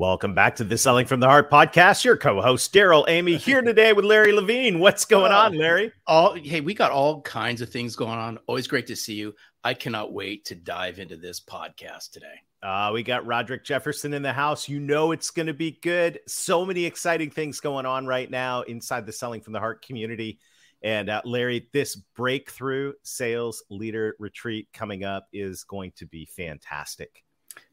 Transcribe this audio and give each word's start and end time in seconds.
Welcome 0.00 0.32
back 0.32 0.56
to 0.56 0.64
the 0.64 0.78
Selling 0.78 1.04
from 1.04 1.20
the 1.20 1.26
Heart 1.26 1.50
podcast. 1.50 2.04
Your 2.04 2.16
co-host 2.16 2.72
Darrell 2.72 3.04
Amy 3.06 3.36
here 3.36 3.60
today 3.60 3.92
with 3.92 4.06
Larry 4.06 4.32
Levine. 4.32 4.78
What's 4.78 5.04
going 5.04 5.30
on, 5.30 5.52
Larry? 5.52 5.92
All 6.06 6.32
hey, 6.32 6.62
we 6.62 6.72
got 6.72 6.90
all 6.90 7.20
kinds 7.20 7.60
of 7.60 7.68
things 7.68 7.96
going 7.96 8.18
on. 8.18 8.38
Always 8.46 8.66
great 8.66 8.86
to 8.86 8.96
see 8.96 9.12
you. 9.12 9.34
I 9.62 9.74
cannot 9.74 10.14
wait 10.14 10.46
to 10.46 10.54
dive 10.54 11.00
into 11.00 11.18
this 11.18 11.38
podcast 11.38 12.12
today. 12.12 12.32
Uh, 12.62 12.92
we 12.94 13.02
got 13.02 13.26
Roderick 13.26 13.62
Jefferson 13.62 14.14
in 14.14 14.22
the 14.22 14.32
house. 14.32 14.70
You 14.70 14.80
know 14.80 15.12
it's 15.12 15.30
going 15.30 15.48
to 15.48 15.52
be 15.52 15.78
good. 15.82 16.18
So 16.26 16.64
many 16.64 16.86
exciting 16.86 17.28
things 17.28 17.60
going 17.60 17.84
on 17.84 18.06
right 18.06 18.30
now 18.30 18.62
inside 18.62 19.04
the 19.04 19.12
Selling 19.12 19.42
from 19.42 19.52
the 19.52 19.60
Heart 19.60 19.84
community. 19.84 20.38
And 20.82 21.10
uh, 21.10 21.20
Larry, 21.26 21.68
this 21.74 21.96
breakthrough 22.16 22.94
sales 23.02 23.62
leader 23.68 24.16
retreat 24.18 24.68
coming 24.72 25.04
up 25.04 25.26
is 25.30 25.64
going 25.64 25.92
to 25.96 26.06
be 26.06 26.24
fantastic. 26.24 27.22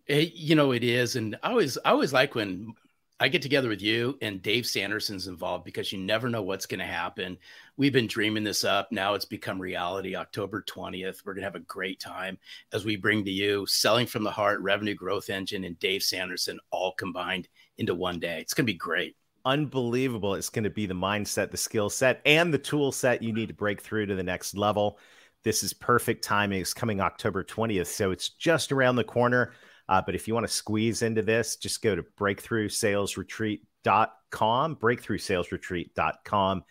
It, 0.08 0.34
you 0.34 0.56
know 0.56 0.72
it 0.72 0.84
is, 0.84 1.16
and 1.16 1.38
I 1.44 1.50
always 1.50 1.78
I 1.84 1.92
always 1.92 2.14
like 2.14 2.34
when 2.34 2.74
I 3.20 3.30
get 3.30 3.42
together 3.42 3.68
with 3.68 3.82
you 3.82 4.16
and 4.22 4.44
Dave 4.44 4.68
Sanderson's 4.68 5.26
involved 5.26 5.66
because 5.66 5.92
you 5.92 5.98
never 5.98 6.30
know 6.30 6.44
what's 6.44 6.68
going 6.68 6.80
to 6.80 6.86
happen. 6.86 7.40
We've 7.76 7.94
been 7.94 8.06
dreaming 8.06 8.44
this 8.44 8.64
up. 8.64 8.92
Now 8.92 9.16
it's 9.16 9.26
become 9.26 9.60
reality. 9.60 10.16
October 10.16 10.64
20th. 10.70 11.26
We're 11.26 11.34
going 11.34 11.42
to 11.42 11.48
have 11.48 11.56
a 11.56 11.62
great 11.62 12.00
time 12.00 12.38
as 12.74 12.86
we 12.86 12.96
bring 12.96 13.26
to 13.26 13.32
you 13.32 13.66
Selling 13.66 14.06
from 14.06 14.24
the 14.24 14.30
Heart, 14.30 14.62
Revenue 14.62 14.94
Growth 14.94 15.32
Engine, 15.32 15.64
and 15.64 15.80
Dave 15.80 16.04
Sanderson 16.04 16.60
all 16.70 16.92
combined 16.92 17.48
into 17.80 17.96
one 17.96 18.20
day. 18.20 18.40
It's 18.40 18.54
going 18.54 18.68
to 18.68 18.72
be 18.72 18.78
great. 18.78 19.16
Unbelievable. 19.46 20.36
It's 20.36 20.50
going 20.50 20.66
to 20.66 20.70
be 20.70 20.86
the 20.86 20.94
mindset, 20.94 21.50
the 21.50 21.58
skill 21.58 21.90
set, 21.90 22.22
and 22.24 22.54
the 22.54 22.60
tool 22.60 22.92
set 22.92 23.24
you 23.24 23.34
need 23.34 23.48
to 23.48 23.54
break 23.56 23.82
through 23.82 24.06
to 24.08 24.16
the 24.16 24.24
next 24.24 24.56
level. 24.56 25.00
This 25.44 25.64
is 25.64 25.74
perfect 25.74 26.24
timing. 26.24 26.62
It's 26.62 26.74
coming 26.74 27.02
October 27.02 27.44
20th. 27.44 27.88
So 27.88 28.12
it's 28.12 28.30
just 28.30 28.72
around 28.72 28.98
the 28.98 29.04
corner. 29.04 29.54
Uh, 29.90 30.02
but 30.06 30.16
if 30.16 30.28
you 30.28 30.34
want 30.34 30.46
to 30.46 30.54
squeeze 30.54 31.02
into 31.02 31.22
this, 31.22 31.56
just 31.56 31.82
go 31.82 31.96
to 31.96 32.04
breakthroughsalesretreat.com, 32.04 34.76
breakthroughsalesretreat.com. 34.76 36.64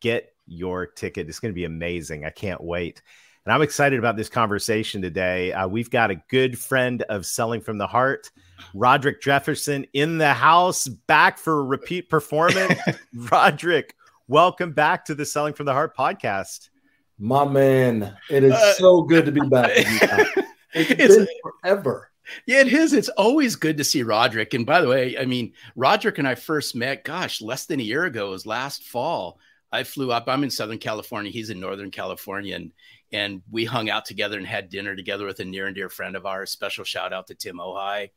Get 0.00 0.30
your 0.46 0.86
ticket. 0.86 1.28
It's 1.28 1.38
going 1.38 1.52
to 1.52 1.54
be 1.54 1.64
amazing. 1.64 2.24
I 2.24 2.30
can't 2.30 2.62
wait. 2.62 3.02
And 3.44 3.52
I'm 3.52 3.62
excited 3.62 3.98
about 3.98 4.16
this 4.16 4.28
conversation 4.28 5.02
today. 5.02 5.52
Uh, 5.52 5.66
we've 5.66 5.90
got 5.90 6.12
a 6.12 6.22
good 6.28 6.56
friend 6.56 7.02
of 7.02 7.26
Selling 7.26 7.60
from 7.60 7.76
the 7.76 7.88
Heart, 7.88 8.30
Roderick 8.72 9.20
Jefferson, 9.20 9.84
in 9.92 10.18
the 10.18 10.32
house, 10.32 10.86
back 10.86 11.38
for 11.38 11.58
a 11.58 11.64
repeat 11.64 12.08
performance. 12.08 12.78
Roderick, 13.14 13.96
welcome 14.28 14.70
back 14.72 15.06
to 15.06 15.16
the 15.16 15.26
Selling 15.26 15.54
from 15.54 15.66
the 15.66 15.72
Heart 15.72 15.96
podcast. 15.96 16.68
My 17.18 17.44
man, 17.44 18.16
it 18.30 18.44
is 18.44 18.52
uh, 18.52 18.74
so 18.74 19.02
good 19.02 19.26
to 19.26 19.32
be 19.32 19.40
back. 19.40 19.72
it's, 19.76 20.46
it's 20.72 21.16
been 21.16 21.26
forever. 21.42 22.11
Yeah, 22.46 22.60
it 22.60 22.72
is. 22.72 22.92
It's 22.92 23.08
always 23.10 23.56
good 23.56 23.76
to 23.76 23.84
see 23.84 24.02
Roderick. 24.02 24.54
And 24.54 24.66
by 24.66 24.80
the 24.80 24.88
way, 24.88 25.16
I 25.18 25.24
mean, 25.24 25.52
Roderick 25.76 26.18
and 26.18 26.28
I 26.28 26.34
first 26.34 26.74
met, 26.74 27.04
gosh, 27.04 27.40
less 27.40 27.66
than 27.66 27.80
a 27.80 27.84
year 27.84 28.04
ago. 28.04 28.28
It 28.28 28.30
was 28.30 28.46
last 28.46 28.84
fall. 28.84 29.38
I 29.70 29.84
flew 29.84 30.12
up. 30.12 30.24
I'm 30.28 30.44
in 30.44 30.50
Southern 30.50 30.78
California. 30.78 31.32
He's 31.32 31.50
in 31.50 31.60
Northern 31.60 31.90
California. 31.90 32.56
And, 32.56 32.72
and 33.12 33.42
we 33.50 33.64
hung 33.64 33.88
out 33.88 34.04
together 34.04 34.36
and 34.36 34.46
had 34.46 34.68
dinner 34.68 34.94
together 34.94 35.24
with 35.24 35.40
a 35.40 35.44
near 35.44 35.66
and 35.66 35.74
dear 35.74 35.88
friend 35.88 36.16
of 36.16 36.26
ours. 36.26 36.50
Special 36.50 36.84
shout 36.84 37.12
out 37.12 37.26
to 37.28 37.34
Tim 37.34 37.56
Ohai. 37.56 38.10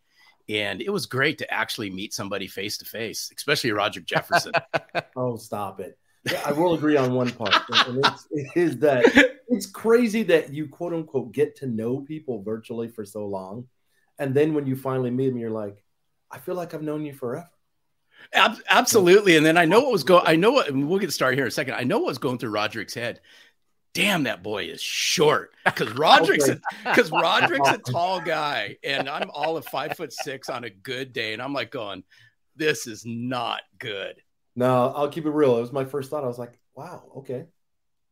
And 0.48 0.82
it 0.82 0.90
was 0.90 1.06
great 1.06 1.40
to 1.40 1.52
actually 1.52 1.90
meet 1.90 2.14
somebody 2.14 2.48
face 2.48 2.78
to 2.78 2.86
face, 2.86 3.32
especially 3.36 3.72
Roderick 3.72 4.06
Jefferson. 4.06 4.52
oh, 5.16 5.38
stop 5.38 5.80
it. 5.80 5.98
Yeah, 6.30 6.42
I 6.46 6.52
will 6.52 6.74
agree 6.74 6.98
on 6.98 7.14
one 7.14 7.32
part. 7.32 7.56
And 7.88 8.04
it's, 8.04 8.28
it 8.32 8.48
is 8.56 8.78
that 8.80 9.06
it's 9.48 9.66
crazy 9.66 10.24
that 10.24 10.54
you 10.54 10.68
quote 10.68 10.94
unquote 10.94 11.32
get 11.32 11.56
to 11.58 11.68
know 11.68 12.02
people 12.02 12.44
virtually 12.44 12.88
for 12.88 13.06
so 13.06 13.26
long 13.26 13.66
and 14.20 14.34
then 14.34 14.54
when 14.54 14.66
you 14.66 14.76
finally 14.76 15.12
meet 15.12 15.30
him, 15.30 15.38
you're 15.38 15.50
like, 15.50 15.84
I 16.32 16.38
feel 16.38 16.56
like 16.56 16.74
I've 16.74 16.82
known 16.82 17.06
you 17.06 17.14
forever. 17.14 17.50
Absolutely. 18.34 19.38
And 19.38 19.46
then 19.46 19.58
I 19.58 19.66
know 19.66 19.82
what 19.82 19.92
was 19.92 20.04
going. 20.04 20.24
I 20.26 20.36
know 20.36 20.52
what. 20.52 20.72
we'll 20.72 21.00
get 21.00 21.14
started 21.14 21.36
here 21.36 21.46
in 21.46 21.50
a 21.50 21.52
second. 21.52 21.76
I 21.76 21.84
know 21.84 22.00
what 22.00 22.08
was 22.08 22.18
going 22.18 22.38
through 22.38 22.52
Roderick's 22.52 22.94
head. 22.94 23.22
Damn, 23.94 24.24
that 24.24 24.44
boy 24.44 24.66
is 24.66 24.82
short. 24.82 25.54
Because 25.64 25.92
Roderick's 25.98 26.50
because 26.84 27.12
okay. 27.12 27.22
Roderick's 27.22 27.70
a 27.70 27.78
tall 27.78 28.20
guy, 28.20 28.78
and 28.84 29.08
I'm 29.08 29.30
all 29.32 29.56
of 29.58 29.66
five 29.66 29.96
foot 29.96 30.12
six 30.12 30.50
on 30.50 30.66
a 30.66 30.70
good 30.70 31.14
day, 31.14 31.34
and 31.34 31.42
I'm 31.42 31.54
like 31.54 31.72
going, 31.72 32.04
this 32.56 32.88
is 32.88 33.06
not 33.06 33.62
good. 33.80 34.22
No, 34.56 34.92
I'll 34.96 35.10
keep 35.10 35.26
it 35.26 35.32
real. 35.32 35.58
It 35.58 35.62
was 35.62 35.72
my 35.72 35.86
first 35.86 36.10
thought. 36.10 36.24
I 36.24 36.28
was 36.28 36.40
like, 36.40 36.60
wow, 36.76 37.04
okay. 37.18 37.46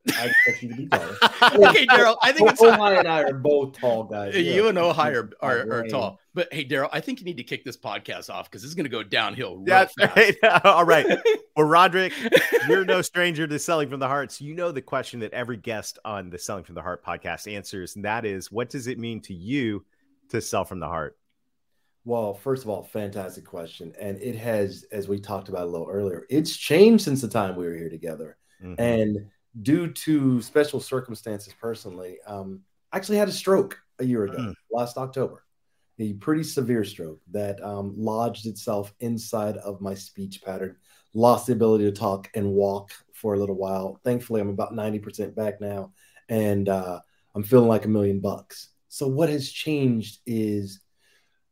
I 0.09 0.25
expect 0.25 0.63
you 0.63 0.69
to 0.69 0.75
be 0.75 0.87
taller. 0.87 1.15
okay, 1.69 1.85
Darrell. 1.85 2.17
I 2.21 2.33
think 2.33 2.49
it's 2.49 2.61
Ohai 2.61 2.99
and 2.99 3.07
I 3.07 3.23
are 3.23 3.33
both 3.33 3.79
tall 3.79 4.03
guys. 4.03 4.35
You 4.35 4.63
yeah. 4.63 4.69
and 4.69 4.77
Ohai 4.77 5.15
are, 5.15 5.31
are, 5.41 5.79
are, 5.79 5.87
tall. 5.87 6.19
But 6.33 6.53
hey, 6.53 6.65
Darrell, 6.65 6.89
I 6.91 6.99
think 6.99 7.19
you 7.19 7.25
need 7.25 7.37
to 7.37 7.43
kick 7.43 7.63
this 7.63 7.77
podcast 7.77 8.29
off 8.29 8.49
because 8.49 8.61
this 8.61 8.69
is 8.69 8.75
going 8.75 8.85
to 8.85 8.89
go 8.89 9.01
downhill 9.01 9.57
real 9.57 9.67
yeah, 9.67 10.07
fast. 10.07 10.65
all 10.65 10.85
right. 10.85 11.05
Well, 11.55 11.67
Roderick, 11.67 12.13
you're 12.67 12.83
no 12.83 13.03
stranger 13.03 13.45
to 13.45 13.59
selling 13.59 13.87
from 13.87 13.99
the 13.99 14.07
heart. 14.07 14.31
So 14.31 14.43
you 14.43 14.55
know 14.55 14.71
the 14.71 14.81
question 14.81 15.19
that 15.19 15.33
every 15.33 15.55
guest 15.55 15.99
on 16.03 16.31
the 16.31 16.39
Selling 16.39 16.63
from 16.63 16.73
the 16.73 16.81
Heart 16.81 17.05
podcast 17.05 17.47
answers, 17.47 17.95
and 17.95 18.03
that 18.05 18.25
is, 18.25 18.51
what 18.51 18.71
does 18.71 18.87
it 18.87 18.97
mean 18.97 19.21
to 19.21 19.35
you 19.35 19.85
to 20.29 20.41
sell 20.41 20.65
from 20.65 20.79
the 20.79 20.87
heart? 20.87 21.15
Well, 22.05 22.33
first 22.33 22.63
of 22.63 22.69
all, 22.69 22.81
fantastic 22.81 23.45
question. 23.45 23.93
And 24.01 24.19
it 24.19 24.35
has, 24.35 24.85
as 24.91 25.07
we 25.07 25.19
talked 25.19 25.47
about 25.47 25.61
a 25.61 25.69
little 25.69 25.87
earlier, 25.87 26.25
it's 26.27 26.57
changed 26.57 27.03
since 27.03 27.21
the 27.21 27.27
time 27.27 27.55
we 27.55 27.67
were 27.67 27.75
here 27.75 27.89
together. 27.89 28.37
Mm-hmm. 28.63 28.81
And 28.81 29.29
due 29.61 29.91
to 29.91 30.41
special 30.41 30.79
circumstances 30.79 31.53
personally, 31.59 32.17
um, 32.25 32.61
I 32.91 32.97
actually 32.97 33.17
had 33.17 33.29
a 33.29 33.33
stroke 33.33 33.79
a 33.99 34.05
year 34.05 34.25
ago, 34.25 34.37
mm. 34.37 34.53
last 34.71 34.97
October. 34.97 35.43
A 35.99 36.13
pretty 36.13 36.43
severe 36.43 36.83
stroke 36.83 37.21
that 37.31 37.63
um, 37.63 37.93
lodged 37.95 38.47
itself 38.47 38.93
inside 38.99 39.57
of 39.57 39.79
my 39.79 39.93
speech 39.93 40.41
pattern, 40.43 40.75
lost 41.13 41.47
the 41.47 41.53
ability 41.53 41.85
to 41.85 41.91
talk 41.91 42.29
and 42.33 42.51
walk 42.51 42.91
for 43.13 43.35
a 43.35 43.39
little 43.39 43.55
while. 43.55 43.99
Thankfully, 44.03 44.41
I'm 44.41 44.49
about 44.49 44.73
90% 44.73 45.35
back 45.35 45.61
now, 45.61 45.93
and 46.29 46.67
uh, 46.67 46.99
I'm 47.35 47.43
feeling 47.43 47.67
like 47.67 47.85
a 47.85 47.89
million 47.89 48.19
bucks. 48.19 48.69
So, 48.89 49.07
what 49.07 49.29
has 49.29 49.51
changed 49.51 50.19
is 50.25 50.79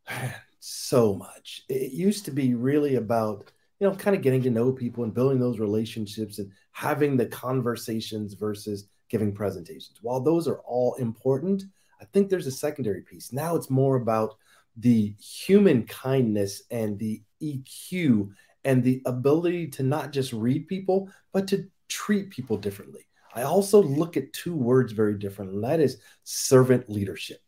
so 0.59 1.13
much. 1.13 1.63
It 1.69 1.91
used 1.91 2.25
to 2.25 2.31
be 2.31 2.55
really 2.55 2.95
about 2.95 3.51
you 3.81 3.87
know, 3.89 3.95
kind 3.95 4.15
of 4.15 4.21
getting 4.21 4.43
to 4.43 4.51
know 4.51 4.71
people 4.71 5.03
and 5.03 5.13
building 5.13 5.39
those 5.39 5.59
relationships 5.59 6.37
and 6.37 6.51
having 6.71 7.17
the 7.17 7.25
conversations 7.25 8.35
versus 8.35 8.85
giving 9.09 9.33
presentations. 9.33 9.97
While 10.03 10.19
those 10.19 10.47
are 10.47 10.59
all 10.59 10.93
important, 10.95 11.63
I 11.99 12.05
think 12.05 12.29
there's 12.29 12.45
a 12.45 12.51
secondary 12.51 13.01
piece. 13.01 13.33
Now 13.33 13.55
it's 13.55 13.71
more 13.71 13.95
about 13.95 14.35
the 14.77 15.15
human 15.19 15.83
kindness 15.87 16.61
and 16.69 16.99
the 16.99 17.23
EQ 17.41 18.29
and 18.63 18.83
the 18.83 19.01
ability 19.07 19.67
to 19.69 19.83
not 19.83 20.11
just 20.11 20.31
read 20.31 20.67
people, 20.67 21.09
but 21.33 21.47
to 21.47 21.67
treat 21.89 22.29
people 22.29 22.57
differently. 22.57 23.07
I 23.33 23.43
also 23.43 23.81
look 23.81 24.15
at 24.15 24.31
two 24.31 24.55
words 24.55 24.93
very 24.93 25.17
different, 25.17 25.53
and 25.53 25.63
that 25.63 25.79
is 25.79 25.97
servant 26.23 26.87
leadership. 26.87 27.39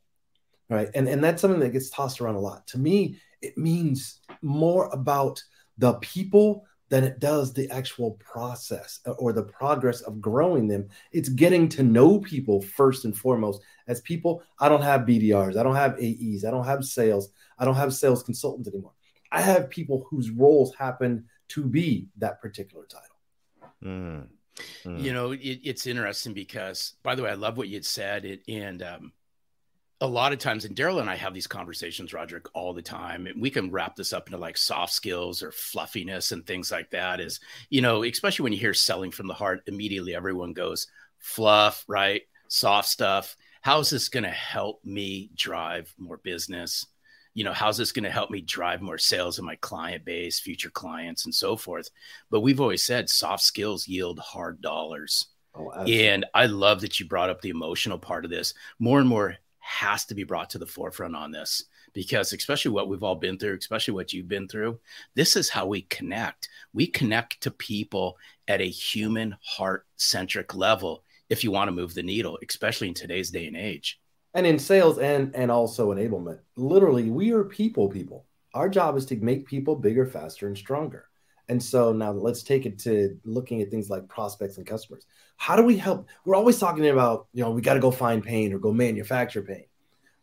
Right. 0.68 0.90
And, 0.96 1.08
and 1.08 1.24
that's 1.24 1.42
something 1.42 1.60
that 1.60 1.74
gets 1.74 1.92
tossed 1.92 2.22
around 2.22 2.36
a 2.36 2.40
lot. 2.40 2.66
To 2.68 2.80
me, 2.80 3.20
it 3.44 3.56
means 3.56 4.22
more 4.42 4.88
about 4.88 5.44
the 5.78 5.94
people 5.96 6.66
than 6.90 7.04
it 7.04 7.20
does 7.20 7.54
the 7.54 7.70
actual 7.72 8.12
process 8.12 9.00
uh, 9.08 9.12
or 9.12 9.34
the 9.34 9.44
progress 9.44 10.02
of 10.02 10.22
growing 10.22 10.68
them. 10.68 10.88
It's 11.12 11.30
getting 11.30 11.68
to 11.70 11.84
know 11.84 12.20
people 12.20 12.62
first 12.62 13.06
and 13.06 13.18
foremost. 13.18 13.62
As 13.88 14.02
people, 14.02 14.44
I 14.60 14.70
don't 14.70 14.84
have 14.84 15.02
BDRs, 15.02 15.58
I 15.58 15.64
don't 15.64 15.76
have 15.76 15.98
AEs, 15.98 16.46
I 16.46 16.52
don't 16.52 16.66
have 16.66 16.86
sales, 16.86 17.30
I 17.58 17.66
don't 17.66 17.76
have 17.76 17.94
sales 17.94 18.22
consultants 18.22 18.70
anymore. 18.70 18.94
I 19.32 19.42
have 19.42 19.70
people 19.70 20.06
whose 20.10 20.30
roles 20.30 20.76
happen 20.76 21.26
to 21.50 21.66
be 21.66 22.10
that 22.18 22.40
particular 22.42 22.86
title. 22.86 23.72
Mm. 23.84 24.28
Mm. 24.86 25.02
You 25.02 25.14
know, 25.14 25.32
it, 25.32 25.60
it's 25.64 25.88
interesting 25.88 26.34
because, 26.34 26.94
by 27.02 27.16
the 27.16 27.24
way, 27.24 27.32
I 27.32 27.36
love 27.36 27.58
what 27.58 27.70
you 27.70 27.82
said. 27.82 28.24
It, 28.26 28.44
and 28.48 28.84
um, 28.84 29.14
a 30.04 30.08
lot 30.08 30.34
of 30.34 30.40
times, 30.40 30.66
and 30.66 30.76
Daryl 30.76 31.00
and 31.00 31.10
I 31.10 31.16
have 31.16 31.34
these 31.34 31.48
conversations, 31.48 32.12
Roderick, 32.12 32.48
all 32.54 32.74
the 32.74 32.82
time. 32.82 33.26
And 33.26 33.42
we 33.42 33.50
can 33.50 33.72
wrap 33.72 33.96
this 33.96 34.12
up 34.12 34.28
into 34.28 34.38
like 34.38 34.58
soft 34.58 34.92
skills 34.92 35.42
or 35.42 35.54
fluffiness 35.54 36.34
and 36.34 36.46
things 36.46 36.74
like 36.74 36.90
that. 36.90 37.22
Is, 37.22 37.40
you 37.70 37.80
know, 37.82 38.04
especially 38.04 38.44
when 38.44 38.52
you 38.52 38.60
hear 38.60 38.74
selling 38.74 39.12
from 39.12 39.28
the 39.28 39.34
heart, 39.34 39.62
immediately 39.66 40.14
everyone 40.14 40.52
goes 40.52 40.88
fluff, 41.20 41.86
right? 41.88 42.24
Soft 42.50 42.90
stuff. 42.90 43.38
How's 43.62 43.90
this 43.90 44.10
going 44.10 44.26
to 44.26 44.30
help 44.30 44.84
me 44.84 45.32
drive 45.36 45.96
more 45.98 46.18
business? 46.18 46.86
You 47.34 47.46
know, 47.46 47.54
how's 47.54 47.78
this 47.78 47.94
going 47.94 48.04
to 48.04 48.12
help 48.12 48.30
me 48.30 48.42
drive 48.42 48.82
more 48.82 48.98
sales 48.98 49.40
in 49.40 49.46
my 49.46 49.56
client 49.56 50.04
base, 50.04 50.38
future 50.38 50.70
clients, 50.70 51.24
and 51.24 51.34
so 51.34 51.56
forth? 51.56 51.90
But 52.30 52.42
we've 52.42 52.60
always 52.60 52.84
said 52.84 53.10
soft 53.10 53.44
skills 53.44 53.88
yield 53.88 54.20
hard 54.20 54.62
dollars. 54.62 55.28
Oh, 55.56 55.70
and 55.72 56.26
I 56.34 56.48
love 56.48 56.82
that 56.82 57.00
you 57.00 57.08
brought 57.08 57.30
up 57.30 57.40
the 57.40 57.52
emotional 57.52 58.00
part 58.00 58.26
of 58.26 58.32
this. 58.32 58.54
More 58.80 59.00
and 59.00 59.08
more 59.08 59.38
has 59.64 60.04
to 60.06 60.14
be 60.14 60.26
brought 60.26 60.50
to 60.50 60.58
the 60.58 60.66
forefront 60.66 61.16
on 61.16 61.32
this 61.32 61.64
because 61.94 62.34
especially 62.34 62.72
what 62.72 62.90
we've 62.90 63.02
all 63.02 63.16
been 63.16 63.38
through 63.38 63.56
especially 63.56 63.94
what 63.94 64.12
you've 64.12 64.28
been 64.28 64.48
through 64.48 64.78
this 65.16 65.38
is 65.38 65.50
how 65.50 65.66
we 65.66 65.84
connect. 65.84 66.50
We 66.74 66.86
connect 66.86 67.40
to 67.42 67.52
people 67.52 68.18
at 68.50 68.60
a 68.60 68.70
human 68.70 69.38
heart 69.42 69.86
centric 69.96 70.54
level 70.54 71.04
if 71.30 71.46
you 71.46 71.52
want 71.52 71.70
to 71.70 71.72
move 71.72 71.94
the 71.94 72.04
needle 72.04 72.38
especially 72.46 72.90
in 72.90 72.94
today's 72.94 73.32
day 73.32 73.48
and 73.48 73.56
age. 73.56 74.02
And 74.34 74.46
in 74.46 74.60
sales 74.60 74.98
and 74.98 75.34
and 75.34 75.50
also 75.50 75.94
enablement. 75.94 76.40
Literally 76.58 77.10
we 77.10 77.32
are 77.32 77.46
people 77.46 77.88
people. 77.88 78.26
Our 78.54 78.68
job 78.68 78.98
is 78.98 79.06
to 79.08 79.16
make 79.16 79.48
people 79.48 79.78
bigger 79.78 80.06
faster 80.06 80.48
and 80.48 80.58
stronger 80.58 81.06
and 81.50 81.62
so 81.62 81.92
now 81.92 82.12
let's 82.12 82.44
take 82.44 82.66
it 82.66 82.80
to 82.80 83.20
looking 83.26 83.62
at 83.62 83.70
things 83.70 83.90
like 83.90 84.08
prospects 84.08 84.58
and 84.58 84.66
customers. 84.66 85.06
How 85.38 85.56
do 85.56 85.64
we 85.64 85.78
help? 85.78 86.08
We're 86.26 86.36
always 86.36 86.60
talking 86.60 86.88
about, 86.88 87.28
you 87.34 87.44
know, 87.44 87.52
we 87.52 87.62
got 87.62 87.74
to 87.74 87.80
go 87.80 87.92
find 87.92 88.24
pain 88.24 88.54
or 88.54 88.60
go 88.60 88.72
manufacture 88.72 89.42
pain. 89.42 89.66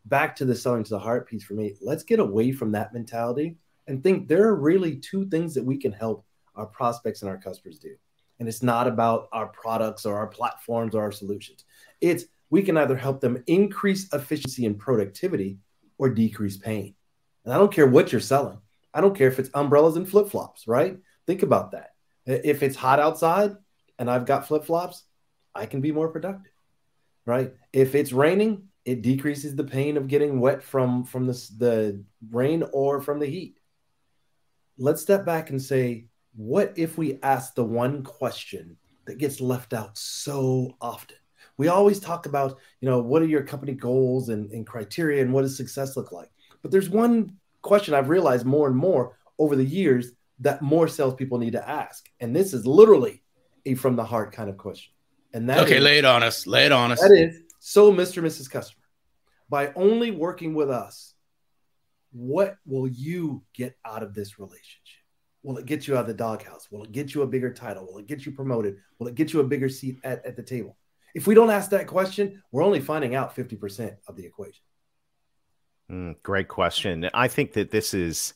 Back 0.07 0.35
to 0.37 0.45
the 0.45 0.55
selling 0.55 0.85
to 0.85 0.91
the 0.91 0.99
heart 0.99 1.29
piece 1.29 1.45
for 1.45 1.55
me, 1.55 1.77
let's 1.83 2.05
get 2.05 2.21
away 2.21 2.53
from 2.53 2.73
that 2.73 2.95
mentality 2.95 3.57
and 3.87 4.03
think 4.03 4.29
there 4.29 4.47
are 4.47 4.57
really 4.57 4.97
two 4.97 5.29
things 5.29 5.55
that 5.55 5.65
we 5.65 5.77
can 5.77 5.93
help 5.93 6.25
our 6.55 6.67
prospects 6.67 7.23
and 7.23 7.31
our 7.31 7.39
customers 7.39 7.79
do. 7.79 7.95
And 8.39 8.49
it's 8.49 8.63
not 8.63 8.87
about 8.87 9.29
our 9.33 9.49
products 9.49 10.07
or 10.07 10.17
our 10.17 10.27
platforms 10.27 10.95
or 10.95 11.03
our 11.03 11.13
solutions. 11.13 11.65
It's 12.01 12.25
we 12.49 12.63
can 12.63 12.77
either 12.77 12.97
help 12.97 13.21
them 13.21 13.43
increase 13.47 14.13
efficiency 14.13 14.65
and 14.65 14.79
productivity 14.79 15.59
or 15.99 16.09
decrease 16.09 16.57
pain. 16.57 16.95
And 17.45 17.53
I 17.53 17.59
don't 17.59 17.73
care 17.73 17.87
what 17.87 18.11
you're 18.11 18.21
selling. 18.21 18.59
I 18.93 19.01
don't 19.01 19.17
care 19.17 19.29
if 19.29 19.39
it's 19.39 19.51
umbrellas 19.55 19.97
and 19.97 20.09
flip 20.09 20.29
flops, 20.31 20.67
right? 20.67 20.99
Think 21.31 21.45
about 21.45 21.71
that. 21.71 21.91
If 22.27 22.65
it's 22.65 22.75
hot 22.75 22.99
outside 22.99 23.55
and 24.01 24.11
I've 24.11 24.27
got 24.27 24.49
flip 24.49 24.65
flops, 24.65 25.05
I 25.55 25.65
can 25.65 25.81
be 25.81 25.93
more 25.93 26.09
productive, 26.09 26.51
right? 27.25 27.55
If 27.73 27.95
it's 27.95 28.11
raining, 28.11 28.65
it 28.85 29.03
decreases 29.03 29.55
the 29.55 29.63
pain 29.63 29.97
of 29.97 30.09
getting 30.09 30.41
wet 30.41 30.61
from 30.61 31.05
from 31.05 31.29
the, 31.29 31.35
the 31.57 32.05
rain 32.33 32.65
or 32.73 33.01
from 33.01 33.21
the 33.21 33.29
heat. 33.29 33.61
Let's 34.77 35.03
step 35.03 35.25
back 35.25 35.51
and 35.51 35.63
say, 35.63 36.07
what 36.35 36.73
if 36.75 36.99
we 36.99 37.21
ask 37.23 37.55
the 37.55 37.63
one 37.63 38.03
question 38.03 38.77
that 39.05 39.19
gets 39.19 39.41
left 39.41 39.73
out 39.73 39.97
so 39.97 40.75
often? 40.81 41.19
We 41.59 41.69
always 41.69 42.01
talk 42.01 42.27
about, 42.27 42.59
you 42.81 42.91
know, 42.91 42.99
what 42.99 43.23
are 43.23 43.27
your 43.27 43.45
company 43.45 43.75
goals 43.75 44.31
and, 44.31 44.51
and 44.51 44.67
criteria 44.67 45.23
and 45.23 45.33
what 45.33 45.43
does 45.43 45.57
success 45.57 45.97
look 45.97 46.11
like? 46.11 46.33
But 46.61 46.73
there's 46.73 46.91
one 46.91 47.37
question 47.63 47.95
I've 47.95 48.09
realized 48.09 48.47
more 48.47 48.67
and 48.67 48.77
more 48.77 49.17
over 49.39 49.55
the 49.55 49.65
years 49.65 50.11
that 50.41 50.63
more 50.63 50.89
salespeople 50.89 51.39
need 51.39 51.53
to 51.53 51.69
ask. 51.69 52.09
And 52.19 52.35
this 52.35 52.53
is 52.53 52.67
literally 52.67 53.23
a 53.67 53.75
from 53.75 53.97
the 53.97 54.05
heart 54.05 54.33
kind 54.33 54.49
of 54.49 54.57
question. 54.57 54.93
And 55.33 55.49
that 55.49 55.61
okay, 55.61 55.77
is, 55.77 55.83
lay 55.83 55.99
it 55.99 56.05
on 56.05 56.23
us. 56.23 56.47
Lay 56.47 56.67
it 56.67 56.73
on 56.73 56.93
us. 56.93 57.01
That 57.01 57.13
is 57.13 57.41
so, 57.61 57.93
Mr. 57.93 58.19
And 58.19 58.27
Mrs. 58.27 58.51
Customer, 58.51 58.83
by 59.49 59.73
only 59.75 60.11
working 60.11 60.55
with 60.55 60.71
us, 60.71 61.15
what 62.13 62.57
will 62.67 62.89
you 62.89 63.43
get 63.55 63.77
out 63.85 64.03
of 64.03 64.15
this 64.15 64.39
relationship? 64.39 64.81
Will 65.43 65.59
it 65.59 65.67
get 65.67 65.87
you 65.87 65.97
out 65.97 66.03
of 66.03 66.07
the 66.07 66.15
doghouse? 66.15 66.69
Will 66.71 66.85
it 66.85 66.93
get 66.93 67.15
you 67.15 67.23
a 67.23 67.27
bigger 67.27 67.53
title? 67.53 67.87
Will 67.87 67.99
it 67.99 68.07
get 68.07 68.27
you 68.27 68.33
promoted? 68.33 68.77
Will 68.99 69.09
it 69.09 69.15
get 69.15 69.33
you 69.33 69.41
a 69.41 69.45
bigger 69.45 69.69
seat 69.69 69.99
at, 70.05 70.25
at 70.27 70.37
the 70.37 70.43
table? 70.43 70.77
If 71.15 71.27
we 71.27 71.35
don't 71.35 71.51
ask 71.51 71.71
that 71.71 71.87
question, 71.87 72.43
we're 72.53 72.63
only 72.63 72.81
finding 72.81 73.15
out 73.15 73.35
50% 73.35 73.97
of 74.07 74.17
the 74.17 74.25
equation. 74.25 74.63
Mm, 75.91 76.23
great 76.23 76.49
question. 76.49 77.09
I 77.15 77.29
think 77.29 77.53
that 77.55 77.71
this 77.71 77.95
is 77.95 78.35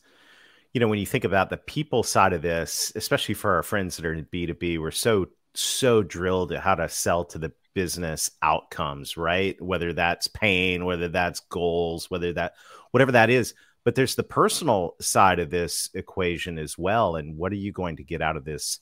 you 0.75 0.81
know, 0.81 0.89
when 0.89 0.99
you 0.99 1.05
think 1.05 1.23
about 1.23 1.49
the 1.49 1.55
people 1.55 2.03
side 2.03 2.33
of 2.33 2.41
this, 2.41 2.91
especially 2.97 3.33
for 3.33 3.55
our 3.55 3.63
friends 3.63 3.95
that 3.95 4.05
are 4.05 4.11
in 4.11 4.25
B2B, 4.25 4.77
we're 4.77 4.91
so, 4.91 5.27
so 5.53 6.03
drilled 6.03 6.51
at 6.51 6.59
how 6.59 6.75
to 6.75 6.89
sell 6.89 7.23
to 7.23 7.37
the 7.37 7.53
business 7.73 8.29
outcomes, 8.41 9.15
right? 9.15 9.59
Whether 9.61 9.93
that's 9.93 10.27
pain, 10.27 10.83
whether 10.83 11.07
that's 11.07 11.39
goals, 11.39 12.11
whether 12.11 12.33
that, 12.33 12.55
whatever 12.91 13.13
that 13.13 13.29
is. 13.29 13.53
But 13.85 13.95
there's 13.95 14.15
the 14.15 14.23
personal 14.23 14.97
side 14.99 15.39
of 15.39 15.49
this 15.49 15.89
equation 15.93 16.57
as 16.57 16.77
well. 16.77 17.15
And 17.15 17.37
what 17.37 17.53
are 17.53 17.55
you 17.55 17.71
going 17.71 17.95
to 17.95 18.03
get 18.03 18.21
out 18.21 18.35
of 18.35 18.43
this 18.43 18.79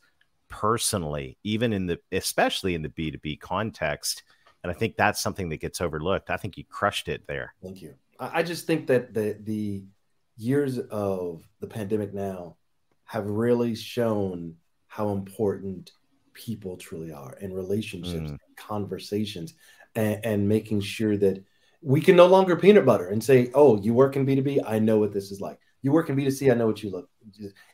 personally, 0.49 1.37
even 1.43 1.73
in 1.73 1.85
the, 1.85 1.99
especially 2.11 2.73
in 2.73 2.81
the 2.81 2.89
B2B 2.89 3.39
context? 3.39 4.23
And 4.63 4.71
I 4.71 4.73
think 4.73 4.97
that's 4.97 5.21
something 5.21 5.49
that 5.49 5.61
gets 5.61 5.79
overlooked. 5.79 6.31
I 6.31 6.37
think 6.37 6.57
you 6.57 6.63
crushed 6.67 7.07
it 7.07 7.27
there. 7.27 7.53
Thank 7.61 7.83
you. 7.83 7.93
I 8.19 8.41
just 8.41 8.65
think 8.65 8.87
that 8.87 9.13
the, 9.13 9.37
the, 9.39 9.83
years 10.37 10.79
of 10.79 11.43
the 11.59 11.67
pandemic 11.67 12.13
now 12.13 12.57
have 13.05 13.25
really 13.25 13.75
shown 13.75 14.55
how 14.87 15.09
important 15.09 15.91
people 16.33 16.77
truly 16.77 17.11
are 17.11 17.37
and 17.41 17.55
relationships, 17.55 18.31
mm. 18.31 18.37
conversations, 18.55 19.53
and, 19.95 20.25
and, 20.25 20.49
making 20.49 20.81
sure 20.81 21.15
that 21.17 21.43
we 21.81 22.01
can 22.01 22.15
no 22.15 22.25
longer 22.25 22.55
peanut 22.55 22.85
butter 22.85 23.09
and 23.09 23.23
say, 23.23 23.51
"Oh, 23.53 23.79
you 23.79 23.93
work 23.93 24.15
in 24.15 24.25
B 24.25 24.35
two 24.35 24.41
B, 24.41 24.61
I 24.65 24.79
know 24.79 24.97
what 24.97 25.13
this 25.13 25.31
is 25.31 25.39
like. 25.39 25.59
You 25.81 25.91
work 25.91 26.09
in 26.09 26.15
B 26.15 26.23
two 26.23 26.31
C, 26.31 26.49
I 26.49 26.55
know 26.55 26.65
what 26.65 26.81
you 26.81 26.89
look." 26.89 27.09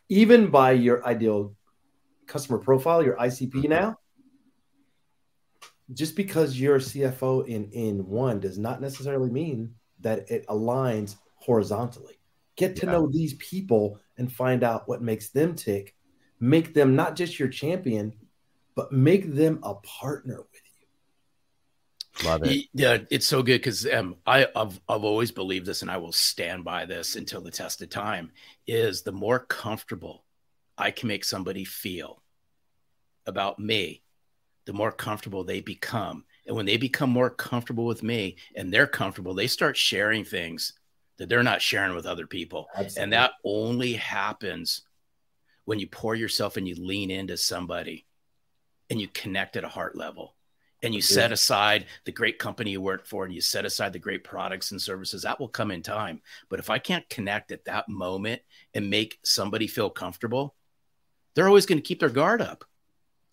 Even 0.09 0.49
by 0.49 0.71
your 0.71 1.05
ideal 1.05 1.55
customer 2.27 2.59
profile, 2.59 3.03
your 3.03 3.15
ICP 3.15 3.51
mm-hmm. 3.51 3.69
now, 3.69 3.97
just 5.93 6.15
because 6.15 6.59
you're 6.59 6.75
a 6.75 6.79
CFO 6.79 7.47
in 7.47 7.69
in 7.71 8.05
one 8.05 8.39
does 8.39 8.57
not 8.57 8.81
necessarily 8.81 9.29
mean 9.29 9.75
that 10.01 10.29
it 10.29 10.45
aligns 10.47 11.15
horizontally. 11.35 12.18
Get 12.59 12.75
to 12.75 12.85
yeah. 12.85 12.91
know 12.91 13.07
these 13.07 13.35
people 13.35 14.01
and 14.17 14.29
find 14.29 14.65
out 14.65 14.85
what 14.85 15.01
makes 15.01 15.29
them 15.29 15.55
tick. 15.55 15.95
Make 16.41 16.73
them 16.73 16.93
not 16.93 17.15
just 17.15 17.39
your 17.39 17.47
champion, 17.47 18.13
but 18.75 18.91
make 18.91 19.33
them 19.33 19.59
a 19.63 19.75
partner 19.75 20.39
with 20.51 20.61
you. 22.21 22.27
Love 22.27 22.43
it. 22.43 22.65
Yeah, 22.73 22.97
it's 23.09 23.27
so 23.27 23.41
good 23.43 23.59
because 23.59 23.87
um, 23.87 24.17
I, 24.27 24.45
I've 24.57 24.77
I've 24.89 25.05
always 25.05 25.31
believed 25.31 25.65
this, 25.65 25.83
and 25.83 25.89
I 25.89 25.95
will 25.95 26.11
stand 26.11 26.65
by 26.65 26.85
this 26.85 27.15
until 27.15 27.39
the 27.39 27.49
test 27.49 27.81
of 27.81 27.89
time. 27.89 28.31
Is 28.67 29.03
the 29.03 29.13
more 29.13 29.39
comfortable 29.39 30.25
I 30.77 30.91
can 30.91 31.07
make 31.07 31.23
somebody 31.23 31.63
feel 31.63 32.21
about 33.25 33.57
me, 33.57 34.03
the 34.65 34.73
more 34.73 34.91
comfortable 34.91 35.45
they 35.45 35.61
become. 35.61 36.25
And 36.45 36.57
when 36.57 36.65
they 36.65 36.75
become 36.75 37.09
more 37.09 37.29
comfortable 37.29 37.85
with 37.85 38.03
me 38.03 38.35
and 38.53 38.73
they're 38.73 38.85
comfortable, 38.85 39.33
they 39.33 39.47
start 39.47 39.77
sharing 39.77 40.25
things 40.25 40.73
that 41.19 41.29
they're 41.29 41.43
not 41.43 41.61
sharing 41.61 41.93
with 41.93 42.05
other 42.05 42.25
people. 42.25 42.67
Absolutely. 42.73 43.03
And 43.03 43.13
that 43.13 43.31
only 43.43 43.93
happens 43.93 44.81
when 45.65 45.79
you 45.79 45.85
pour 45.85 46.15
yourself 46.15 46.57
and 46.57 46.67
you 46.67 46.75
lean 46.75 47.11
into 47.11 47.37
somebody 47.37 48.07
and 48.89 48.99
you 48.99 49.07
connect 49.07 49.55
at 49.55 49.63
a 49.63 49.69
heart 49.69 49.95
level 49.95 50.35
and 50.81 50.95
you 50.95 51.01
set 51.01 51.31
aside 51.31 51.85
the 52.05 52.11
great 52.11 52.39
company 52.39 52.71
you 52.71 52.81
work 52.81 53.05
for 53.05 53.25
and 53.25 53.33
you 53.33 53.41
set 53.41 53.65
aside 53.65 53.93
the 53.93 53.99
great 53.99 54.23
products 54.23 54.71
and 54.71 54.81
services 54.81 55.21
that 55.21 55.39
will 55.39 55.47
come 55.47 55.71
in 55.71 55.83
time 55.83 56.21
but 56.49 56.59
if 56.59 56.69
i 56.69 56.79
can't 56.79 57.07
connect 57.09 57.51
at 57.51 57.65
that 57.65 57.87
moment 57.87 58.41
and 58.73 58.89
make 58.89 59.19
somebody 59.23 59.67
feel 59.67 59.89
comfortable 59.89 60.55
they're 61.35 61.47
always 61.47 61.65
going 61.65 61.77
to 61.77 61.87
keep 61.87 61.99
their 61.99 62.09
guard 62.09 62.41
up 62.41 62.63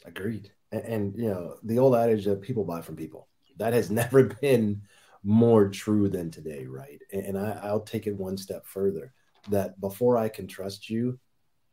agreed 0.04 0.50
and, 0.72 0.82
and, 0.82 1.16
you 1.16 1.28
know 1.28 1.56
the 1.62 1.78
old 1.78 1.94
adage 1.94 2.24
that 2.24 2.42
people 2.42 2.64
buy 2.64 2.82
from 2.82 2.96
people 2.96 3.28
that 3.56 3.72
has 3.72 3.90
never 4.02 4.24
been 4.24 4.82
more 5.26 5.68
true 5.68 6.09
than 6.09 6.30
today, 6.30 6.66
right? 6.66 7.02
And 7.12 7.37
I, 7.37 7.73
will 7.73 7.80
take 7.80 8.06
it 8.06 8.16
one 8.16 8.37
step 8.37 8.64
further 8.64 9.12
that 9.50 9.78
before 9.80 10.16
I 10.16 10.28
can 10.28 10.47
trust 10.47 10.88
you, 10.88 11.18